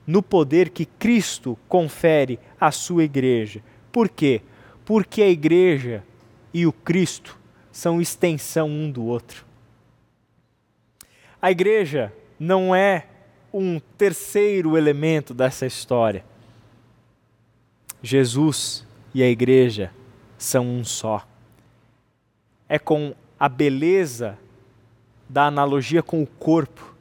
no 0.06 0.22
poder 0.22 0.70
que 0.70 0.86
Cristo 0.86 1.58
confere 1.70 2.38
à 2.60 2.72
sua 2.72 3.06
igreja. 3.06 3.64
Por 3.92 4.10
quê? 4.10 4.42
Porque 4.84 5.22
a 5.22 5.30
igreja 5.30 6.04
e 6.54 6.66
o 6.66 6.74
Cristo 6.74 7.40
são 7.72 8.02
extensão 8.02 8.68
um 8.68 8.92
do 8.92 9.06
outro. 9.06 9.46
A 11.42 11.52
igreja 11.52 12.12
não 12.38 12.76
é 12.76 13.08
um 13.54 13.80
terceiro 13.98 14.78
elemento 14.78 15.34
dessa 15.34 15.66
história 15.66 16.26
Jesus 18.06 18.86
e 19.16 19.24
a 19.24 19.28
igreja 19.28 19.92
são 20.38 20.64
um 20.64 20.84
só. 20.84 21.28
É 22.70 22.78
com 22.78 23.16
a 23.40 23.50
beleza 23.50 24.38
da 25.28 25.48
analogia 25.48 26.04
com 26.04 26.22
o 26.22 26.28
corpo 26.28 26.96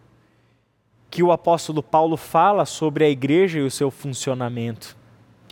que 1.10 1.22
o 1.22 1.30
apóstolo 1.30 1.82
Paulo 1.82 2.16
fala 2.16 2.64
sobre 2.64 3.04
a 3.04 3.10
igreja 3.10 3.58
e 3.58 3.62
o 3.62 3.70
seu 3.70 3.90
funcionamento. 3.90 4.96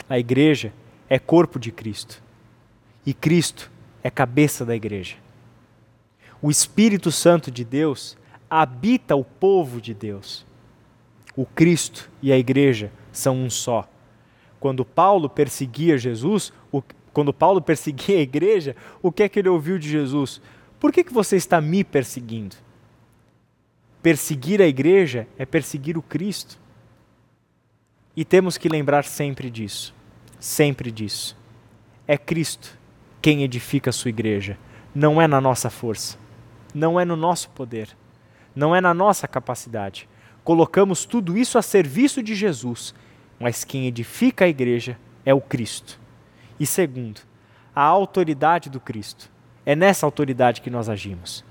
A 0.08 0.18
igreja 0.18 0.72
é 1.06 1.18
corpo 1.18 1.58
de 1.58 1.70
Cristo 1.70 2.22
e 3.04 3.12
Cristo 3.12 3.70
é 4.02 4.08
cabeça 4.08 4.64
da 4.64 4.74
igreja. 4.74 5.16
O 6.40 6.50
Espírito 6.50 7.12
Santo 7.12 7.50
de 7.50 7.62
Deus 7.62 8.16
habita 8.48 9.14
o 9.14 9.22
povo 9.22 9.82
de 9.82 9.92
Deus. 9.92 10.46
O 11.36 11.44
Cristo 11.44 12.10
e 12.22 12.32
a 12.32 12.38
igreja 12.38 12.90
são 13.12 13.36
um 13.36 13.50
só 13.50 13.86
quando 14.62 14.84
Paulo 14.84 15.28
perseguia 15.28 15.98
Jesus, 15.98 16.52
o, 16.70 16.80
quando 17.12 17.34
Paulo 17.34 17.60
perseguia 17.60 18.18
a 18.18 18.20
igreja, 18.20 18.76
o 19.02 19.10
que 19.10 19.24
é 19.24 19.28
que 19.28 19.40
ele 19.40 19.48
ouviu 19.48 19.76
de 19.76 19.90
Jesus? 19.90 20.40
Por 20.78 20.92
que, 20.92 21.02
que 21.02 21.12
você 21.12 21.34
está 21.34 21.60
me 21.60 21.82
perseguindo? 21.82 22.54
Perseguir 24.00 24.62
a 24.62 24.66
igreja 24.68 25.26
é 25.36 25.44
perseguir 25.44 25.98
o 25.98 26.02
Cristo. 26.02 26.60
E 28.14 28.24
temos 28.24 28.56
que 28.56 28.68
lembrar 28.68 29.02
sempre 29.02 29.50
disso, 29.50 29.92
sempre 30.38 30.92
disso. 30.92 31.36
É 32.06 32.16
Cristo 32.16 32.78
quem 33.20 33.42
edifica 33.42 33.90
a 33.90 33.92
sua 33.92 34.10
igreja, 34.10 34.56
não 34.94 35.20
é 35.20 35.26
na 35.26 35.40
nossa 35.40 35.70
força, 35.70 36.16
não 36.72 37.00
é 37.00 37.04
no 37.04 37.16
nosso 37.16 37.50
poder, 37.50 37.96
não 38.54 38.76
é 38.76 38.80
na 38.80 38.94
nossa 38.94 39.26
capacidade. 39.26 40.08
Colocamos 40.44 41.04
tudo 41.04 41.36
isso 41.36 41.58
a 41.58 41.62
serviço 41.62 42.22
de 42.22 42.36
Jesus 42.36 42.94
mas 43.42 43.64
quem 43.64 43.88
edifica 43.88 44.44
a 44.44 44.48
igreja 44.48 44.96
é 45.26 45.34
o 45.34 45.40
Cristo. 45.40 45.98
E 46.60 46.64
segundo, 46.64 47.22
a 47.74 47.82
autoridade 47.82 48.70
do 48.70 48.78
Cristo. 48.78 49.28
É 49.66 49.74
nessa 49.74 50.06
autoridade 50.06 50.60
que 50.60 50.70
nós 50.70 50.88
agimos. 50.88 51.44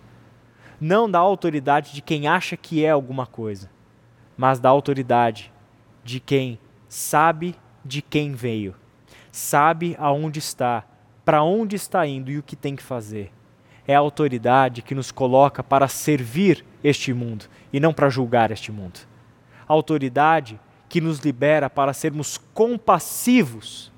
Não 0.80 1.12
da 1.12 1.20
autoridade 1.20 1.94
de 1.94 2.02
quem 2.02 2.30
acha 2.30 2.56
que 2.56 2.86
é 2.86 2.90
alguma 2.90 3.26
coisa, 3.26 3.70
mas 4.38 4.58
da 4.58 4.70
autoridade 4.70 5.52
de 6.02 6.22
quem 6.22 6.58
sabe 6.88 7.56
de 7.84 8.02
quem 8.02 8.32
veio, 8.34 8.74
sabe 9.30 9.94
aonde 10.00 10.40
está, 10.40 10.86
para 11.26 11.44
onde 11.44 11.76
está 11.76 12.08
indo 12.08 12.32
e 12.32 12.38
o 12.38 12.44
que 12.44 12.56
tem 12.56 12.74
que 12.74 12.84
fazer. 12.84 13.34
É 13.86 13.96
a 13.96 14.00
autoridade 14.00 14.82
que 14.82 14.96
nos 14.96 15.12
coloca 15.12 15.62
para 15.62 15.90
servir 15.90 16.66
este 16.82 17.14
mundo 17.14 17.46
e 17.74 17.82
não 17.82 17.94
para 17.94 18.10
julgar 18.10 18.50
este 18.50 18.72
mundo. 18.72 19.02
A 19.68 19.74
autoridade 19.74 20.58
que 20.92 21.00
nos 21.00 21.20
libera 21.20 21.70
para 21.70 21.94
sermos 21.94 22.38
compassivos 22.54 23.90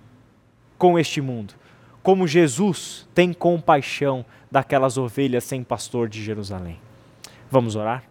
com 0.77 0.99
este 0.99 1.21
mundo, 1.21 1.56
como 2.03 2.27
Jesus 2.27 3.10
tem 3.15 3.34
compaixão 3.34 4.23
daquelas 4.51 4.95
ovelhas 4.95 5.43
sem 5.43 5.63
pastor 5.63 6.08
de 6.08 6.23
Jerusalém. 6.23 6.79
Vamos 7.50 7.75
orar? 7.75 8.04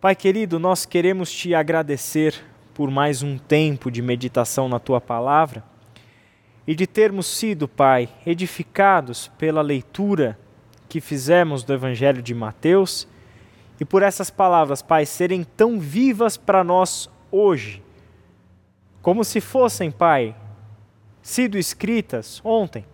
Pai 0.00 0.16
querido, 0.16 0.58
nós 0.58 0.84
queremos 0.84 1.30
te 1.30 1.54
agradecer 1.54 2.34
por 2.74 2.90
mais 2.90 3.22
um 3.22 3.38
tempo 3.38 3.92
de 3.92 4.02
meditação 4.02 4.68
na 4.68 4.80
tua 4.80 5.00
palavra 5.00 5.62
e 6.66 6.74
de 6.74 6.84
termos 6.84 7.28
sido, 7.28 7.68
Pai, 7.68 8.08
edificados 8.26 9.30
pela 9.38 9.62
leitura 9.62 10.36
que 10.88 11.00
fizemos 11.00 11.62
do 11.62 11.72
Evangelho 11.72 12.20
de 12.20 12.34
Mateus 12.34 13.06
e 13.80 13.84
por 13.84 14.02
essas 14.02 14.30
palavras, 14.30 14.82
Pai, 14.82 15.06
serem 15.06 15.44
tão 15.44 15.78
vivas 15.78 16.36
para 16.36 16.64
nós 16.64 17.08
hoje, 17.30 17.82
como 19.00 19.24
se 19.24 19.40
fossem, 19.40 19.90
Pai, 19.90 20.34
sido 21.22 21.56
escritas 21.56 22.40
ontem 22.44 22.84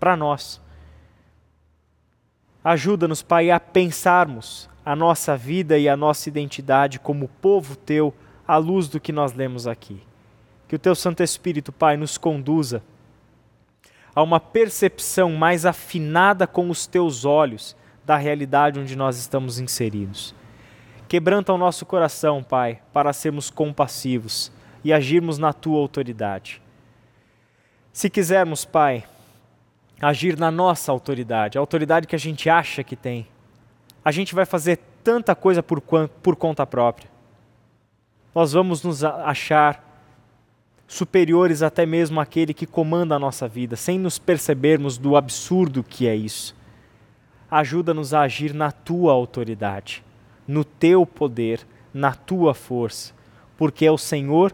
para 0.00 0.16
nós. 0.16 0.60
Ajuda-nos, 2.64 3.22
Pai, 3.22 3.50
a 3.50 3.60
pensarmos 3.60 4.68
a 4.84 4.96
nossa 4.96 5.36
vida 5.36 5.78
e 5.78 5.88
a 5.88 5.96
nossa 5.96 6.28
identidade 6.28 6.98
como 6.98 7.28
povo 7.40 7.76
teu 7.76 8.12
à 8.46 8.56
luz 8.56 8.88
do 8.88 9.00
que 9.00 9.12
nós 9.12 9.32
lemos 9.32 9.66
aqui. 9.66 10.02
Que 10.66 10.76
o 10.76 10.78
teu 10.78 10.94
Santo 10.94 11.22
Espírito, 11.22 11.72
Pai, 11.72 11.96
nos 11.96 12.18
conduza 12.18 12.82
a 14.14 14.22
uma 14.22 14.40
percepção 14.40 15.32
mais 15.32 15.64
afinada 15.64 16.46
com 16.46 16.70
os 16.70 16.86
teus 16.86 17.24
olhos 17.24 17.76
da 18.04 18.16
realidade 18.16 18.78
onde 18.78 18.96
nós 18.96 19.18
estamos 19.18 19.58
inseridos. 19.58 20.34
Quebranta 21.08 21.52
o 21.52 21.58
nosso 21.58 21.86
coração, 21.86 22.42
Pai, 22.42 22.80
para 22.92 23.12
sermos 23.12 23.50
compassivos 23.50 24.50
e 24.82 24.92
agirmos 24.92 25.38
na 25.38 25.52
tua 25.52 25.78
autoridade. 25.78 26.60
Se 27.92 28.10
quisermos, 28.10 28.64
Pai, 28.64 29.04
agir 30.00 30.38
na 30.38 30.50
nossa 30.50 30.90
autoridade, 30.90 31.56
a 31.56 31.60
autoridade 31.60 32.06
que 32.06 32.16
a 32.16 32.18
gente 32.18 32.50
acha 32.50 32.82
que 32.82 32.96
tem, 32.96 33.26
a 34.04 34.10
gente 34.10 34.34
vai 34.34 34.44
fazer 34.44 34.78
tanta 35.02 35.34
coisa 35.34 35.62
por, 35.62 35.80
por 35.80 36.36
conta 36.36 36.66
própria. 36.66 37.08
Nós 38.34 38.52
vamos 38.52 38.82
nos 38.82 39.04
achar 39.04 39.82
superiores 40.86 41.62
até 41.62 41.86
mesmo 41.86 42.20
àquele 42.20 42.52
que 42.52 42.66
comanda 42.66 43.14
a 43.14 43.18
nossa 43.18 43.48
vida, 43.48 43.76
sem 43.76 43.98
nos 43.98 44.18
percebermos 44.18 44.98
do 44.98 45.16
absurdo 45.16 45.82
que 45.82 46.06
é 46.06 46.14
isso. 46.14 46.54
Ajuda-nos 47.56 48.12
a 48.12 48.22
agir 48.22 48.52
na 48.52 48.72
tua 48.72 49.12
autoridade, 49.12 50.02
no 50.44 50.64
teu 50.64 51.06
poder, 51.06 51.64
na 51.92 52.12
tua 52.12 52.52
força, 52.52 53.14
porque 53.56 53.86
é 53.86 53.92
o 53.92 53.96
Senhor 53.96 54.52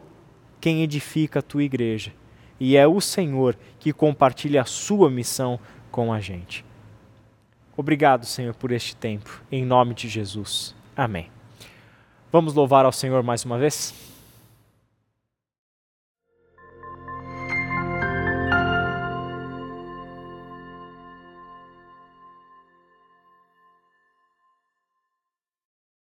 quem 0.60 0.82
edifica 0.82 1.38
a 1.38 1.42
tua 1.42 1.62
igreja 1.62 2.12
e 2.60 2.76
é 2.76 2.86
o 2.86 3.00
Senhor 3.00 3.56
que 3.78 3.90
compartilha 3.90 4.60
a 4.60 4.66
sua 4.66 5.08
missão 5.08 5.58
com 5.90 6.12
a 6.12 6.20
gente. 6.20 6.62
Obrigado, 7.74 8.26
Senhor, 8.26 8.54
por 8.54 8.70
este 8.70 8.94
tempo, 8.94 9.42
em 9.50 9.64
nome 9.64 9.94
de 9.94 10.06
Jesus. 10.06 10.74
Amém. 10.94 11.30
Vamos 12.30 12.52
louvar 12.52 12.84
ao 12.84 12.92
Senhor 12.92 13.22
mais 13.22 13.46
uma 13.46 13.56
vez? 13.56 14.09